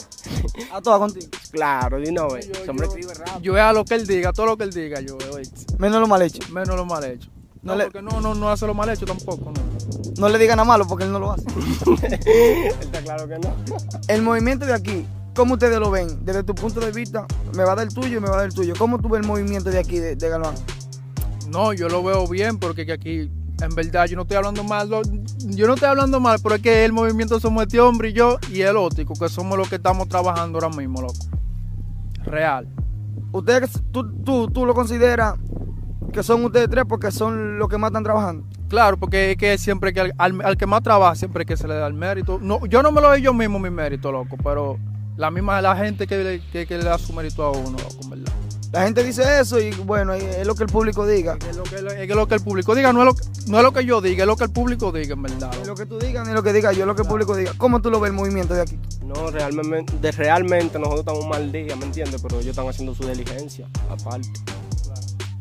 A 0.73 0.81
todas 0.81 0.99
contigo. 0.99 1.27
Claro, 1.51 1.99
de 1.99 2.09
una 2.11 2.27
vez. 2.29 2.49
Yo- 2.49 2.71
hombre 2.71 2.87
yo-. 2.97 3.41
Yo 3.43 3.57
es 3.57 3.63
a 3.63 3.73
lo 3.73 3.85
que 3.85 3.95
él 3.95 4.07
diga, 4.07 4.33
todo 4.33 4.47
lo 4.47 4.57
que 4.57 4.65
él 4.65 4.71
diga, 4.73 5.01
yo 5.01 5.17
oíste. 5.35 5.75
Menos 5.79 6.01
lo 6.01 6.07
mal 6.07 6.23
hecho. 6.23 6.41
Menos 6.53 6.77
lo 6.77 6.85
mal 6.85 7.03
hecho. 7.05 7.29
No 7.63 7.73
No, 7.73 7.79
le- 7.79 7.85
porque 7.87 8.03
no, 8.03 8.21
no, 8.21 8.35
no 8.35 8.51
hace 8.51 8.67
lo 8.67 8.75
mal 8.75 8.89
hecho 8.89 9.05
tampoco, 9.05 9.51
no. 9.53 9.61
No 10.19 10.29
le 10.29 10.39
digan 10.39 10.57
nada 10.59 10.67
malo 10.67 10.87
porque 10.87 11.05
él 11.05 11.13
no 11.13 11.19
lo 11.19 11.33
hace. 11.33 11.45
Está 12.81 13.03
claro 13.03 13.27
que 13.29 13.39
no. 13.39 13.55
El 14.09 14.23
movimiento 14.23 14.67
de 14.67 14.75
aquí, 14.75 15.05
¿cómo 15.41 15.55
ustedes 15.55 15.79
lo 15.81 15.91
ven? 15.91 16.23
Desde 16.23 16.43
tu 16.43 16.55
punto 16.55 16.81
de 16.81 16.93
vista, 16.93 17.27
me 17.57 17.65
va 17.65 17.73
a 17.73 17.77
dar 17.77 17.87
el 17.87 17.95
tuyo 17.95 18.19
y 18.19 18.21
me 18.21 18.29
va 18.29 18.35
a 18.35 18.39
dar 18.39 18.47
el 18.47 18.53
tuyo. 18.55 18.75
¿Cómo 18.77 18.99
tú 18.99 19.09
ves 19.09 19.23
el 19.23 19.27
movimiento 19.27 19.71
de 19.71 19.79
aquí, 19.79 19.99
de, 19.99 20.15
de 20.15 20.29
Galván? 20.29 20.55
No, 21.49 21.73
yo 21.73 21.89
lo 21.89 22.03
veo 22.03 22.29
bien 22.29 22.59
porque 22.59 22.85
que 22.85 22.93
aquí, 22.93 23.31
en 23.63 23.75
verdad, 23.75 24.05
yo 24.07 24.17
no 24.17 24.23
estoy 24.23 24.37
hablando 24.37 24.63
mal, 24.65 24.91
yo 24.91 25.67
no 25.67 25.75
estoy 25.75 25.89
hablando 25.89 26.21
mal, 26.21 26.39
pero 26.43 26.57
es 26.57 26.61
que 26.61 26.85
el 26.85 26.93
movimiento 26.93 27.41
somos 27.41 27.63
este 27.63 27.81
hombre 27.81 28.11
y 28.11 28.13
yo 28.13 28.37
y 28.51 28.61
el 28.61 28.77
óptico, 28.77 29.15
que 29.15 29.31
somos 29.31 29.57
los 29.57 29.67
que 29.71 29.77
estamos 29.77 30.09
trabajando 30.09 30.59
ahora 30.59 30.77
mismo, 30.77 31.01
loco. 31.01 31.15
Real. 32.25 32.69
Ustedes, 33.33 33.71
tú, 33.93 34.13
tú, 34.23 34.49
tú 34.51 34.67
lo 34.67 34.75
consideras 34.75 35.37
que 36.13 36.23
son 36.23 36.45
ustedes 36.45 36.69
tres 36.69 36.85
porque 36.87 37.11
son 37.11 37.59
los 37.59 37.69
que 37.69 37.79
más 37.79 37.89
están 37.91 38.05
trabajando. 38.05 38.45
Claro, 38.69 38.99
porque 38.99 39.33
es 39.33 39.37
que 39.39 39.57
siempre 39.57 39.93
que 39.95 40.01
al, 40.01 40.15
al- 40.19 40.43
al 40.45 40.57
que 40.59 40.67
más 40.67 40.83
trabaja, 40.83 41.15
siempre 41.15 41.47
que 41.47 41.57
se 41.57 41.67
le 41.67 41.75
da 41.75 41.87
el 41.87 41.95
mérito. 41.95 42.39
No, 42.43 42.67
yo 42.67 42.83
no 42.83 42.93
me 42.93 43.01
lo 43.01 43.09
doy 43.09 43.23
yo 43.23 43.33
mismo 43.33 43.59
mi 43.59 43.71
mérito, 43.71 44.13
loco, 44.13 44.37
pero 44.45 44.79
la 45.21 45.31
misma 45.31 45.61
la 45.61 45.77
gente 45.77 46.07
que 46.07 46.17
le, 46.25 46.41
que, 46.51 46.67
que 46.67 46.79
le 46.79 46.85
da 46.85 46.97
su 46.99 47.13
mérito 47.13 47.45
a 47.45 47.51
uno, 47.51 47.73
loco, 47.79 47.97
en 48.03 48.11
verdad. 48.11 48.33
La 48.73 48.85
gente 48.85 49.03
dice 49.03 49.41
eso 49.41 49.59
y 49.61 49.71
bueno, 49.73 50.15
es 50.15 50.47
lo 50.47 50.55
que 50.55 50.63
el 50.63 50.69
público 50.69 51.05
diga. 51.07 51.37
Es 51.49 51.57
lo 51.57 51.65
que, 51.65 51.75
es 51.77 52.09
lo 52.09 52.27
que 52.29 52.35
el 52.37 52.41
público 52.41 52.75
diga, 52.75 52.93
no 52.93 53.01
es, 53.01 53.05
lo, 53.07 53.15
que- 53.15 53.25
no 53.49 53.59
es 53.59 53.65
lo 53.65 53.73
que 53.73 53.85
yo 53.85 54.01
diga, 54.01 54.23
es 54.23 54.27
lo 54.29 54.37
que 54.37 54.45
el 54.45 54.51
público 54.51 54.93
diga, 54.93 55.15
en 55.15 55.23
verdad. 55.23 55.51
Ni 55.51 55.57
loco. 55.59 55.67
lo 55.69 55.75
que 55.75 55.87
tú 55.87 55.99
digas 55.99 56.27
ni 56.27 56.33
lo 56.35 56.43
que 56.43 56.53
diga 56.53 56.73
yo, 56.73 56.87
lo 56.87 56.95
que 56.95 57.03
el 57.03 57.09
público 57.09 57.35
diga. 57.37 57.53
¿Cómo 57.59 57.83
tú 57.83 57.91
lo 57.91 57.99
ves 58.01 58.11
el 58.11 58.17
movimiento 58.17 58.55
de 58.55 58.63
aquí? 58.63 58.79
No, 59.05 59.31
realmente, 59.31 59.93
de 60.01 60.13
realmente 60.13 60.79
nosotros 60.79 61.01
estamos 61.01 61.25
un 61.25 61.29
mal 61.31 61.51
día, 61.53 61.75
¿me 61.77 61.85
entiendes? 61.87 62.23
Pero 62.23 62.37
ellos 62.37 62.51
están 62.51 62.69
haciendo 62.69 62.95
su 62.95 63.07
diligencia, 63.07 63.67
aparte. 63.91 64.29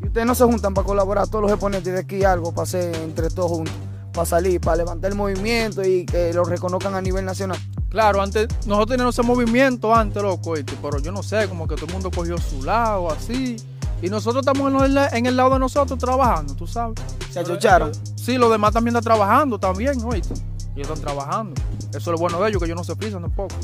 Y 0.01 0.07
ustedes 0.07 0.25
no 0.25 0.33
se 0.33 0.45
juntan 0.45 0.73
para 0.73 0.87
colaborar, 0.87 1.27
todos 1.27 1.43
los 1.43 1.51
exponentes 1.51 1.93
de 1.93 1.99
aquí 1.99 2.23
algo, 2.23 2.51
para 2.51 2.63
hacer 2.63 2.95
entre 2.95 3.29
todos 3.29 3.51
juntos, 3.51 3.73
para 4.11 4.25
salir, 4.25 4.59
para 4.59 4.77
levantar 4.77 5.11
el 5.11 5.17
movimiento 5.17 5.83
y 5.85 6.05
que 6.05 6.33
lo 6.33 6.43
reconozcan 6.45 6.95
a 6.95 7.01
nivel 7.01 7.25
nacional. 7.25 7.59
Claro, 7.89 8.21
antes, 8.21 8.47
nosotros 8.67 8.87
teníamos 8.89 9.15
ese 9.17 9.23
movimiento 9.27 9.93
antes, 9.95 10.21
loco, 10.21 10.51
¿oíste? 10.51 10.73
pero 10.81 10.99
yo 10.99 11.11
no 11.11 11.23
sé, 11.23 11.47
como 11.49 11.67
que 11.67 11.75
todo 11.75 11.87
el 11.87 11.93
mundo 11.93 12.11
cogió 12.11 12.37
su 12.37 12.61
lado, 12.63 13.11
así. 13.11 13.57
Y 14.01 14.09
nosotros 14.09 14.45
estamos 14.45 14.71
en, 14.71 14.97
el- 14.97 15.13
en 15.13 15.25
el 15.25 15.35
lado 15.35 15.49
de 15.55 15.59
nosotros 15.59 15.97
trabajando, 15.99 16.55
tú 16.55 16.67
sabes. 16.67 16.99
Se 17.31 17.39
achucharon. 17.39 17.91
Sí, 18.15 18.37
los 18.37 18.51
demás 18.51 18.73
también 18.73 18.95
están 18.95 19.03
trabajando 19.15 19.59
también, 19.59 20.01
oíste. 20.03 20.33
Ellos 20.75 20.87
están 20.89 21.01
trabajando. 21.01 21.59
Eso 21.89 21.97
es 21.97 22.07
lo 22.07 22.17
bueno 22.17 22.39
de 22.41 22.49
ellos, 22.49 22.59
que 22.59 22.65
ellos 22.65 22.77
no 22.77 22.83
se 22.83 22.95
frisan 22.95 23.21
tampoco. 23.23 23.55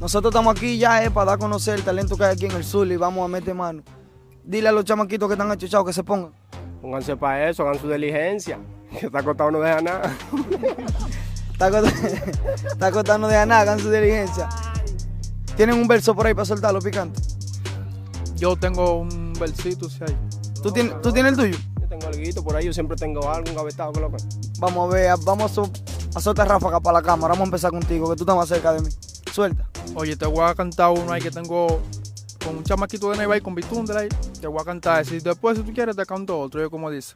Nosotros 0.00 0.30
estamos 0.32 0.56
aquí 0.56 0.78
ya 0.78 1.02
es 1.02 1.10
para 1.10 1.26
dar 1.26 1.34
a 1.34 1.38
conocer 1.38 1.74
el 1.74 1.82
talento 1.82 2.16
que 2.16 2.24
hay 2.24 2.32
aquí 2.34 2.46
en 2.46 2.52
el 2.52 2.64
sur 2.64 2.86
y 2.86 2.96
vamos 2.96 3.24
a 3.24 3.28
meter 3.28 3.54
mano. 3.54 3.82
Dile 4.44 4.68
a 4.68 4.72
los 4.72 4.84
chamaquitos 4.84 5.28
que 5.28 5.34
están 5.34 5.50
achuchados 5.50 5.84
que 5.86 5.92
se 5.92 6.04
pongan. 6.04 6.30
Pónganse 6.80 7.16
para 7.16 7.50
eso, 7.50 7.64
hagan 7.64 7.80
su 7.80 7.88
diligencia. 7.90 8.58
Que 8.98 9.06
está 9.06 9.18
acostado 9.20 9.50
no 9.52 9.60
deja 9.60 9.80
nada. 9.80 10.16
Está 11.60 11.68
está 12.72 12.90
deja 13.28 13.44
nada, 13.44 13.60
hagan 13.60 13.78
su 13.78 13.90
diligencia. 13.90 14.48
Tienen 15.56 15.76
un 15.76 15.86
verso 15.86 16.14
por 16.14 16.26
ahí 16.26 16.32
para 16.32 16.46
soltarlo 16.46 16.80
picante. 16.80 17.20
Yo 18.36 18.56
tengo 18.56 19.00
un 19.00 19.34
versito, 19.38 19.90
sí, 19.90 19.98
ahí. 20.00 20.16
¿Tú, 20.62 20.72
tienes, 20.72 21.00
¿Tú 21.02 21.12
tienes 21.12 21.32
el 21.32 21.38
tuyo? 21.38 21.58
Yo 21.82 21.86
tengo 21.86 22.06
algo 22.06 22.18
por 22.42 22.56
ahí, 22.56 22.64
yo 22.64 22.72
siempre 22.72 22.96
tengo 22.96 23.28
algo, 23.28 23.50
un 23.50 23.56
gavetado, 23.56 23.92
que 23.92 24.00
lo 24.00 24.10
que. 24.10 24.16
Vamos 24.58 24.90
a 24.90 24.94
ver, 24.94 25.12
vamos 25.22 25.52
a, 25.52 25.54
so- 25.54 25.70
a 26.14 26.20
soltar 26.20 26.48
ráfaga 26.48 26.80
para 26.80 26.98
la 27.00 27.02
cámara. 27.02 27.32
Vamos 27.34 27.44
a 27.46 27.48
empezar 27.48 27.70
contigo, 27.70 28.08
que 28.08 28.16
tú 28.16 28.22
estás 28.22 28.36
más 28.36 28.48
cerca 28.48 28.72
de 28.72 28.80
mí. 28.80 28.88
Suelta. 29.30 29.68
Oye, 29.94 30.16
te 30.16 30.24
voy 30.24 30.42
a 30.48 30.54
cantar 30.54 30.90
uno 30.90 31.12
ahí 31.12 31.20
que 31.20 31.30
tengo 31.30 31.82
con 32.44 32.56
un 32.56 32.64
chamaquito 32.64 33.10
de 33.10 33.18
Neiva 33.18 33.36
y 33.36 33.40
con 33.40 33.54
Bitundel 33.54 33.96
ahí. 33.96 34.08
Te 34.40 34.46
voy 34.46 34.60
a 34.60 34.64
cantar 34.64 35.02
ese. 35.02 35.16
Y 35.16 35.20
después, 35.20 35.58
si 35.58 35.64
tú 35.64 35.72
quieres, 35.72 35.96
te 35.96 36.04
canto 36.06 36.38
otro. 36.38 36.60
Yo 36.60 36.70
como 36.70 36.90
dice. 36.90 37.14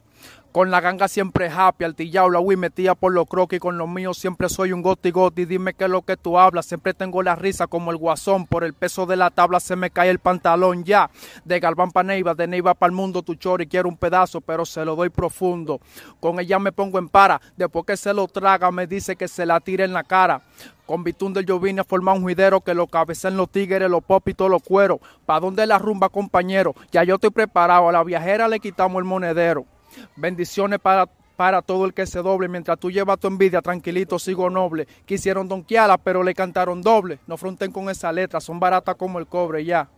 Con 0.51 0.71
la 0.71 0.79
ganga 0.79 1.09
siempre 1.09 1.49
happy, 1.49 1.83
altillado, 1.83 2.29
la 2.29 2.39
Wii 2.39 2.55
metía 2.55 2.95
por 2.95 3.11
los 3.11 3.27
croquis. 3.27 3.59
Con 3.59 3.77
los 3.77 3.89
míos 3.89 4.17
siempre 4.17 4.47
soy 4.47 4.71
un 4.71 4.81
goti 4.81 5.11
goti. 5.11 5.43
Dime 5.45 5.73
qué 5.73 5.83
es 5.83 5.89
lo 5.89 6.01
que 6.03 6.15
tú 6.15 6.39
hablas. 6.39 6.65
Siempre 6.65 6.93
tengo 6.93 7.21
la 7.23 7.35
risa 7.35 7.67
como 7.67 7.91
el 7.91 7.97
guasón. 7.97 8.47
Por 8.47 8.63
el 8.63 8.73
peso 8.73 9.05
de 9.05 9.17
la 9.17 9.31
tabla 9.31 9.59
se 9.59 9.75
me 9.75 9.89
cae 9.89 10.09
el 10.09 10.19
pantalón 10.19 10.85
ya. 10.85 11.09
De 11.43 11.59
Galván 11.59 11.91
pa' 11.91 12.03
Neiva, 12.03 12.35
de 12.35 12.47
Neiva 12.47 12.73
para 12.73 12.89
el 12.89 12.95
mundo. 12.95 13.21
Tu 13.21 13.35
chori 13.35 13.67
quiero 13.67 13.89
un 13.89 13.97
pedazo, 13.97 14.39
pero 14.39 14.65
se 14.65 14.85
lo 14.85 14.95
doy 14.95 15.09
profundo. 15.09 15.81
Con 16.21 16.39
ella 16.39 16.57
me 16.57 16.71
pongo 16.71 16.99
en 16.99 17.09
para. 17.09 17.41
Después 17.57 17.85
que 17.85 17.97
se 17.97 18.13
lo 18.13 18.27
traga, 18.27 18.71
me 18.71 18.87
dice 18.87 19.17
que 19.17 19.27
se 19.27 19.45
la 19.45 19.59
tire 19.59 19.83
en 19.83 19.91
la 19.91 20.03
cara. 20.03 20.41
Con 20.85 21.03
Bitundel 21.03 21.45
yo 21.45 21.59
vine 21.59 21.81
a 21.81 21.83
formar 21.83 22.15
un 22.15 22.23
juidero 22.23 22.61
que 22.61 22.73
lo 22.73 22.87
cabecen 22.87 23.37
los 23.37 23.49
tigres, 23.49 23.89
los 23.89 24.03
pop 24.03 24.27
y 24.27 24.33
todos 24.33 24.51
los 24.51 24.61
cueros. 24.61 24.99
¿Pa' 25.25 25.39
dónde 25.39 25.65
la 25.65 25.79
rumba, 25.79 26.09
compañero? 26.09 26.75
Ya 26.91 27.03
yo 27.03 27.15
estoy 27.15 27.31
preparado. 27.31 27.89
A 27.89 27.91
la 27.91 28.03
viajera 28.03 28.47
le 28.47 28.59
quitamos 28.59 28.99
el 28.99 29.05
monedero. 29.05 29.65
Bendiciones 30.15 30.79
para, 30.79 31.07
para 31.35 31.61
todo 31.61 31.85
el 31.85 31.93
que 31.93 32.05
se 32.05 32.19
doble. 32.19 32.47
Mientras 32.47 32.79
tú 32.79 32.91
llevas 32.91 33.19
tu 33.19 33.27
envidia, 33.27 33.61
tranquilito, 33.61 34.19
sigo 34.19 34.49
noble. 34.49 34.87
Quisieron 35.05 35.47
donkearla, 35.47 35.97
pero 35.97 36.21
le 36.21 36.35
cantaron 36.35 36.81
doble. 36.81 37.19
No 37.25 37.37
fronten 37.37 37.71
con 37.71 37.89
esa 37.89 38.11
letra, 38.11 38.39
son 38.39 38.59
baratas 38.59 38.95
como 38.95 39.17
el 39.17 39.25
cobre, 39.25 39.65
ya. 39.65 39.89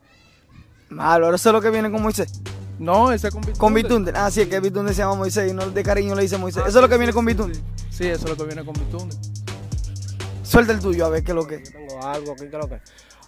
Malo, 0.90 1.34
eso 1.34 1.50
es 1.50 1.54
lo 1.54 1.62
que 1.62 1.70
viene 1.70 1.92
con 1.92 2.02
Moisés. 2.02 2.42
No, 2.80 3.12
ese 3.12 3.30
con 3.32 3.42
Bitundel. 3.42 3.60
Con 3.60 3.74
Bitundel. 3.74 4.16
Ah, 4.16 4.32
sí, 4.32 4.42
es 4.42 4.48
que 4.48 4.60
Bitundel 4.60 4.94
se 4.94 5.02
llama 5.02 5.16
Moisés 5.16 5.52
y 5.52 5.54
no 5.54 5.66
de 5.66 5.84
cariño 5.84 6.16
le 6.16 6.22
dice 6.22 6.38
Moisés. 6.38 6.64
Eso 6.66 6.78
es 6.78 6.82
lo 6.82 6.88
que 6.88 6.98
viene 6.98 7.12
con 7.12 7.26
Bitundel. 7.26 7.62
Sí, 7.90 8.08
eso 8.08 8.26
es 8.26 8.30
lo 8.30 8.38
que 8.38 8.44
viene 8.46 8.64
con 8.64 8.74
Bitundel. 8.74 9.18
Suelta 10.48 10.72
el 10.72 10.80
tuyo 10.80 11.06
a 11.06 11.10
ver 11.10 11.24
qué 11.24 11.32
es 11.32 11.36
lo 11.36 11.46
que. 11.46 11.62
Yo 11.62 11.72
tengo 11.72 12.02
algo, 12.02 12.34
¿qué 12.38 12.50
creo 12.50 12.70
que? 12.70 12.80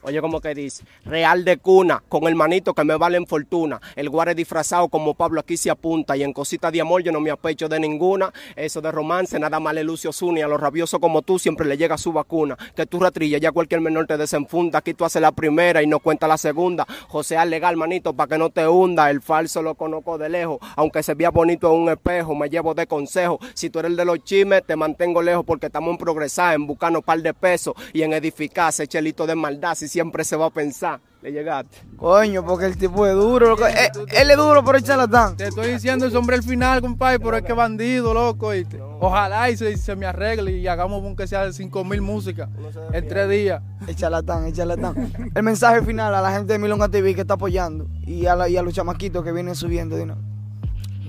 Oye, 0.02 0.22
como 0.22 0.40
que 0.40 0.56
dice, 0.56 0.86
real 1.04 1.44
de 1.44 1.58
cuna, 1.58 2.02
con 2.08 2.24
el 2.24 2.36
manito 2.36 2.74
que 2.74 2.86
me 2.86 2.96
valen 2.96 3.28
fortuna. 3.28 3.82
El 3.98 4.10
guare 4.10 4.34
disfrazado 4.34 4.88
como 4.88 5.14
Pablo 5.14 5.42
aquí 5.42 5.58
se 5.58 5.70
apunta. 5.70 6.16
Y 6.16 6.24
en 6.24 6.32
cositas 6.32 6.72
de 6.72 6.80
amor 6.80 7.04
yo 7.04 7.12
no 7.12 7.20
me 7.20 7.32
apecho 7.32 7.68
de 7.68 7.80
ninguna. 7.80 8.32
Eso 8.56 8.80
de 8.80 8.92
romance, 8.92 9.38
nada 9.40 9.60
más 9.60 9.74
le 9.74 9.84
lucio 9.84 10.14
Zuni. 10.14 10.42
A 10.42 10.48
los 10.48 10.60
rabiosos 10.60 11.02
como 11.02 11.22
tú 11.22 11.38
siempre 11.38 11.68
le 11.68 11.78
llega 11.78 11.98
su 11.98 12.14
vacuna. 12.14 12.58
Que 12.76 12.86
tú 12.86 13.00
ratrilla, 13.00 13.40
ya 13.40 13.52
cualquier 13.52 13.82
menor 13.82 14.08
te 14.08 14.16
desenfunda. 14.16 14.80
Aquí 14.80 14.94
tú 14.94 15.04
haces 15.04 15.22
la 15.22 15.34
primera 15.34 15.84
y 15.84 15.88
no 15.88 16.00
cuenta 16.00 16.28
la 16.28 16.38
segunda. 16.38 16.88
José 17.10 17.36
al 17.36 17.50
legal, 17.50 17.76
manito, 17.76 18.14
para 18.14 18.30
que 18.30 18.38
no 18.38 18.50
te 18.50 18.66
hunda. 18.68 19.10
El 19.10 19.22
falso 19.22 19.62
lo 19.62 19.76
conozco 19.76 20.18
de 20.18 20.30
lejos. 20.30 20.60
Aunque 20.78 21.04
se 21.04 21.14
vea 21.14 21.30
bonito 21.30 21.74
en 21.74 21.82
un 21.82 21.90
espejo, 21.90 22.36
me 22.36 22.50
llevo 22.50 22.74
de 22.74 22.88
consejo. 22.88 23.40
Si 23.54 23.70
tú 23.70 23.80
eres 23.80 23.92
el 23.92 23.98
de 23.98 24.06
los 24.06 24.24
chimes, 24.24 24.64
te 24.66 24.78
mantengo 24.78 25.22
lejos 25.22 25.44
porque 25.46 25.66
estamos 25.66 25.92
en 25.92 25.98
progresar, 25.98 26.56
en 26.56 26.66
buscarnos 26.66 27.04
par 27.04 27.22
de 27.22 27.34
pesos 27.34 27.74
y 27.92 28.04
en 28.04 28.14
edificar 28.14 28.70
ese 28.70 28.88
chelito 28.88 29.28
de 29.28 29.36
maldad. 29.36 29.76
Siempre 29.89 30.23
se 30.23 30.38
va 30.38 30.45
a 30.45 30.49
pensar, 30.49 31.02
le 31.21 31.32
llegaste. 31.34 31.78
Coño, 31.97 32.45
porque 32.45 32.65
el 32.65 32.78
tipo 32.78 33.06
es 33.06 33.13
duro. 33.13 33.49
loco. 33.49 33.67
Eh, 33.67 33.91
él 34.15 34.32
es 34.32 34.38
duro, 34.38 34.63
pero 34.63 34.78
es 34.78 34.84
charlatán. 34.86 35.36
Te 35.36 35.47
estoy 35.49 35.71
diciendo 35.73 36.06
el 36.06 36.15
hombre 36.15 36.38
al 36.38 36.43
final, 36.43 36.80
compadre, 36.82 37.19
pero 37.19 37.36
es 37.36 37.43
que 37.43 37.52
bandido, 37.54 38.13
loco. 38.13 38.47
¿oíste? 38.47 38.80
Ojalá 39.02 39.49
y 39.49 39.58
se, 39.58 39.75
se 39.78 39.95
me 39.95 40.06
arregle 40.06 40.52
y 40.52 40.67
hagamos 40.67 41.04
un 41.04 41.15
que 41.15 41.28
sea 41.28 41.43
de 41.45 41.52
5 41.54 41.84
mil 41.84 42.02
músicas 42.02 42.49
en 42.93 43.08
tres 43.08 43.30
días. 43.30 43.62
El 43.88 43.95
charlatán, 43.95 44.45
el 44.45 44.54
charlatán. 44.54 45.12
El 45.36 45.43
mensaje 45.43 45.82
final 45.82 46.13
a 46.15 46.21
la 46.21 46.32
gente 46.32 46.54
de 46.54 46.60
Milonga 46.60 46.88
TV 46.88 47.15
que 47.15 47.21
está 47.21 47.34
apoyando 47.34 47.88
y 48.06 48.25
a, 48.28 48.36
la- 48.36 48.47
y 48.47 48.56
a 48.58 48.62
los 48.62 48.73
chamaquitos 48.73 49.23
que 49.23 49.32
vienen 49.32 49.56
subiendo 49.56 49.95
una. 50.02 50.15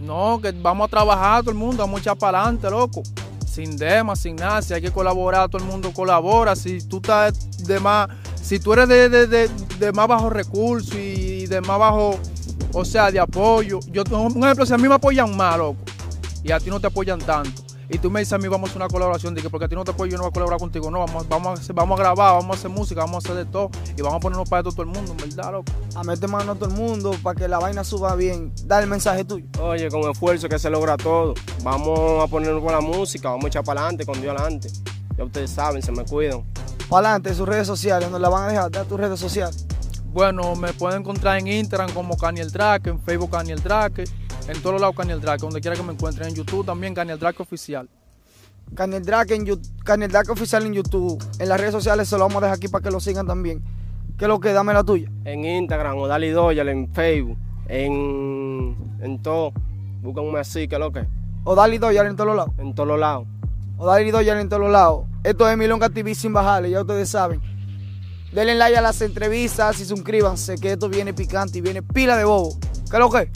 No, 0.03 0.41
que 0.41 0.53
vamos 0.53 0.87
a 0.87 0.91
trabajar 0.91 1.41
todo 1.43 1.51
el 1.51 1.57
mundo, 1.57 1.83
vamos 1.83 1.99
a 1.99 2.01
echar 2.01 2.17
para 2.19 2.41
adelante, 2.41 2.71
loco. 2.71 3.03
Sin 3.47 3.77
demas, 3.77 4.21
sin 4.21 4.37
nada, 4.37 4.63
si 4.63 4.73
hay 4.73 4.81
que 4.81 4.93
colaborar, 4.93 5.49
todo 5.49 5.61
el 5.63 5.69
mundo 5.69 5.93
colabora. 5.93 6.55
Si 6.55 6.81
tú 6.87 6.99
estás 6.99 7.67
de 7.67 7.81
más, 7.81 8.09
si 8.43 8.59
tú 8.59 8.73
eres 8.73 8.89
de, 8.89 9.09
de, 9.09 9.27
de, 9.27 9.49
de 9.79 9.93
más 9.93 10.09
bajo 10.09 10.31
recurso 10.31 10.99
y 10.99 11.47
de 11.47 11.61
más 11.61 11.79
bajo, 11.79 12.19
o 12.73 12.85
sea, 12.85 13.11
de 13.11 13.21
apoyo. 13.21 13.81
Yo, 13.93 14.03
un 14.11 14.45
ejemplo, 14.45 14.67
si 14.67 14.73
a 14.73 14.79
mí 14.79 14.89
me 14.89 14.95
apoyan 14.95 15.37
más, 15.37 15.59
loco, 15.59 15.79
y 16.43 16.53
a 16.53 16.59
ti 16.61 16.71
no 16.71 16.81
te 16.81 16.87
apoyan 16.87 17.19
tanto, 17.21 17.63
y 17.93 17.99
tú 17.99 18.09
me 18.11 18.21
dices 18.21 18.33
a 18.35 18.39
mí 18.39 18.47
vamos 18.47 18.69
a 18.69 18.71
hacer 18.71 18.83
una 18.83 18.89
colaboración, 18.89 19.35
dije, 19.35 19.51
porque 19.51 19.65
a 19.65 19.69
ti 19.69 19.75
no 19.75 19.83
te 19.85 19.91
apoyo, 19.91 20.13
yo 20.13 20.17
no 20.17 20.23
voy 20.23 20.31
a 20.31 20.33
colaborar 20.33 20.61
contigo, 20.61 20.91
no, 20.91 21.01
vamos, 21.01 21.29
vamos, 21.29 21.59
a, 21.59 21.63
hacer- 21.63 21.75
vamos 21.75 21.99
a 21.99 22.03
grabar, 22.03 22.35
vamos 22.35 22.57
a 22.57 22.59
hacer 22.59 22.71
música, 22.71 23.01
vamos 23.01 23.17
a 23.25 23.29
hacer 23.33 23.45
de 23.45 23.51
todo, 23.51 23.71
y 23.97 24.01
vamos 24.01 24.19
a 24.19 24.21
ponernos 24.21 24.49
para 24.49 24.61
esto 24.61 24.71
todo 24.71 24.83
el 24.83 24.89
mundo, 24.89 25.11
en 25.13 25.17
verdad, 25.17 25.53
loco. 25.53 25.73
A 25.97 26.05
meter 26.05 26.29
mano 26.29 26.53
a 26.53 26.55
todo 26.55 26.67
el 26.71 26.77
mundo 26.77 27.11
para 27.23 27.39
que 27.39 27.49
la 27.49 27.59
vaina 27.59 27.83
suba 27.83 28.15
bien. 28.15 28.53
Da 28.65 28.81
el 28.81 28.87
mensaje 28.89 29.25
tuyo. 29.25 29.45
Oye, 29.61 29.89
con 29.91 30.09
esfuerzo 30.09 30.49
que 30.49 30.59
se 30.59 30.71
logra 30.71 30.97
todo. 30.97 31.35
Vamos 31.65 32.23
a 32.23 32.29
ponernos 32.29 32.63
con 32.63 32.73
la 32.73 32.81
música, 32.81 33.29
vamos 33.31 33.47
a 33.47 33.49
echar 33.49 33.65
para 33.65 33.81
adelante, 33.81 34.07
con 34.07 34.21
Dios 34.21 34.35
adelante. 34.39 34.71
Ya 35.19 35.25
ustedes 35.25 35.51
saben, 35.51 35.83
se 35.83 35.91
me 35.93 36.05
cuidan. 36.05 36.43
Para 36.91 37.11
adelante, 37.11 37.33
sus 37.35 37.49
redes 37.49 37.69
sociales, 37.69 38.11
nos 38.11 38.21
la 38.21 38.29
van 38.29 38.45
a 38.45 38.49
dejar. 38.49 38.71
Da 38.73 38.85
tus 38.85 38.99
redes 38.99 39.21
sociales. 39.21 39.65
Bueno, 40.13 40.57
me 40.57 40.73
pueden 40.73 41.03
encontrar 41.03 41.39
en 41.39 41.47
Instagram 41.47 41.93
como 41.93 42.17
Caniel 42.17 42.51
Drake, 42.51 42.91
en 42.91 43.01
Facebook 43.01 43.31
Caniel 43.31 43.63
Drake, 43.63 44.05
en 44.49 44.61
todos 44.61 44.81
lados 44.81 44.97
Caniel 44.97 45.21
Drake, 45.21 45.41
donde 45.41 45.61
quiera 45.61 45.77
que 45.77 45.85
me 45.85 45.93
encuentren, 45.93 46.29
en 46.29 46.35
YouTube 46.35 46.67
también 46.67 46.93
Caniel 46.93 47.17
Drake 47.17 47.41
Oficial. 47.41 47.89
Canel 48.75 49.05
Drake 49.05 49.35
en 49.37 49.61
Canel 49.85 50.11
Drake 50.11 50.33
oficial 50.33 50.67
en 50.67 50.73
YouTube. 50.73 51.25
En 51.39 51.49
las 51.49 51.61
redes 51.61 51.73
sociales 51.73 52.09
se 52.09 52.17
lo 52.17 52.25
vamos 52.25 52.39
a 52.39 52.47
dejar 52.47 52.57
aquí 52.57 52.69
para 52.69 52.83
que 52.83 52.91
lo 52.91 52.99
sigan 52.99 53.27
también. 53.27 53.63
¿Qué 54.19 54.25
es 54.25 54.29
lo 54.29 54.41
que? 54.41 54.53
Dame 54.53 54.73
la 54.73 54.83
tuya. 54.83 55.11
En 55.25 55.45
Instagram, 55.45 55.97
o 55.97 56.09
Dali 56.09 56.31
Doyal, 56.31 56.69
en 56.69 56.93
Facebook, 56.93 57.39
en, 57.69 58.77
en 59.01 59.23
todo. 59.23 59.53
Búscanme 60.03 60.41
así, 60.41 60.67
que 60.67 60.75
es 60.75 60.81
lo 60.81 60.91
que. 60.91 61.07
O 61.45 61.55
Dali 61.55 61.79
Doyal 61.79 62.07
en 62.09 62.17
todos 62.17 62.35
lados. 62.35 62.53
En 62.59 62.75
todos 62.75 62.99
lados. 62.99 63.27
O 63.83 63.87
Dali 63.87 64.11
Doyal 64.11 64.39
en 64.41 64.49
todos 64.51 64.61
los 64.61 64.71
lados. 64.71 65.07
Esto 65.25 65.49
es 65.49 65.57
Milonga 65.57 65.89
TV 65.89 66.15
sin 66.15 66.35
bajarle, 66.35 66.69
ya 66.69 66.83
ustedes 66.83 67.09
saben. 67.09 67.41
Denle 68.31 68.55
like 68.55 68.77
a 68.77 68.83
las 68.83 69.01
entrevistas 69.01 69.81
y 69.81 69.87
suscríbanse 69.87 70.57
que 70.57 70.73
esto 70.73 70.91
viene 70.91 71.15
picante 71.15 71.59
y 71.59 71.61
viene 71.63 71.83
pila 71.83 72.15
de 72.19 72.25
bobo. 72.25 72.59
¿Qué 72.61 72.97
es 72.97 73.01
lo 73.01 73.09
que? 73.09 73.31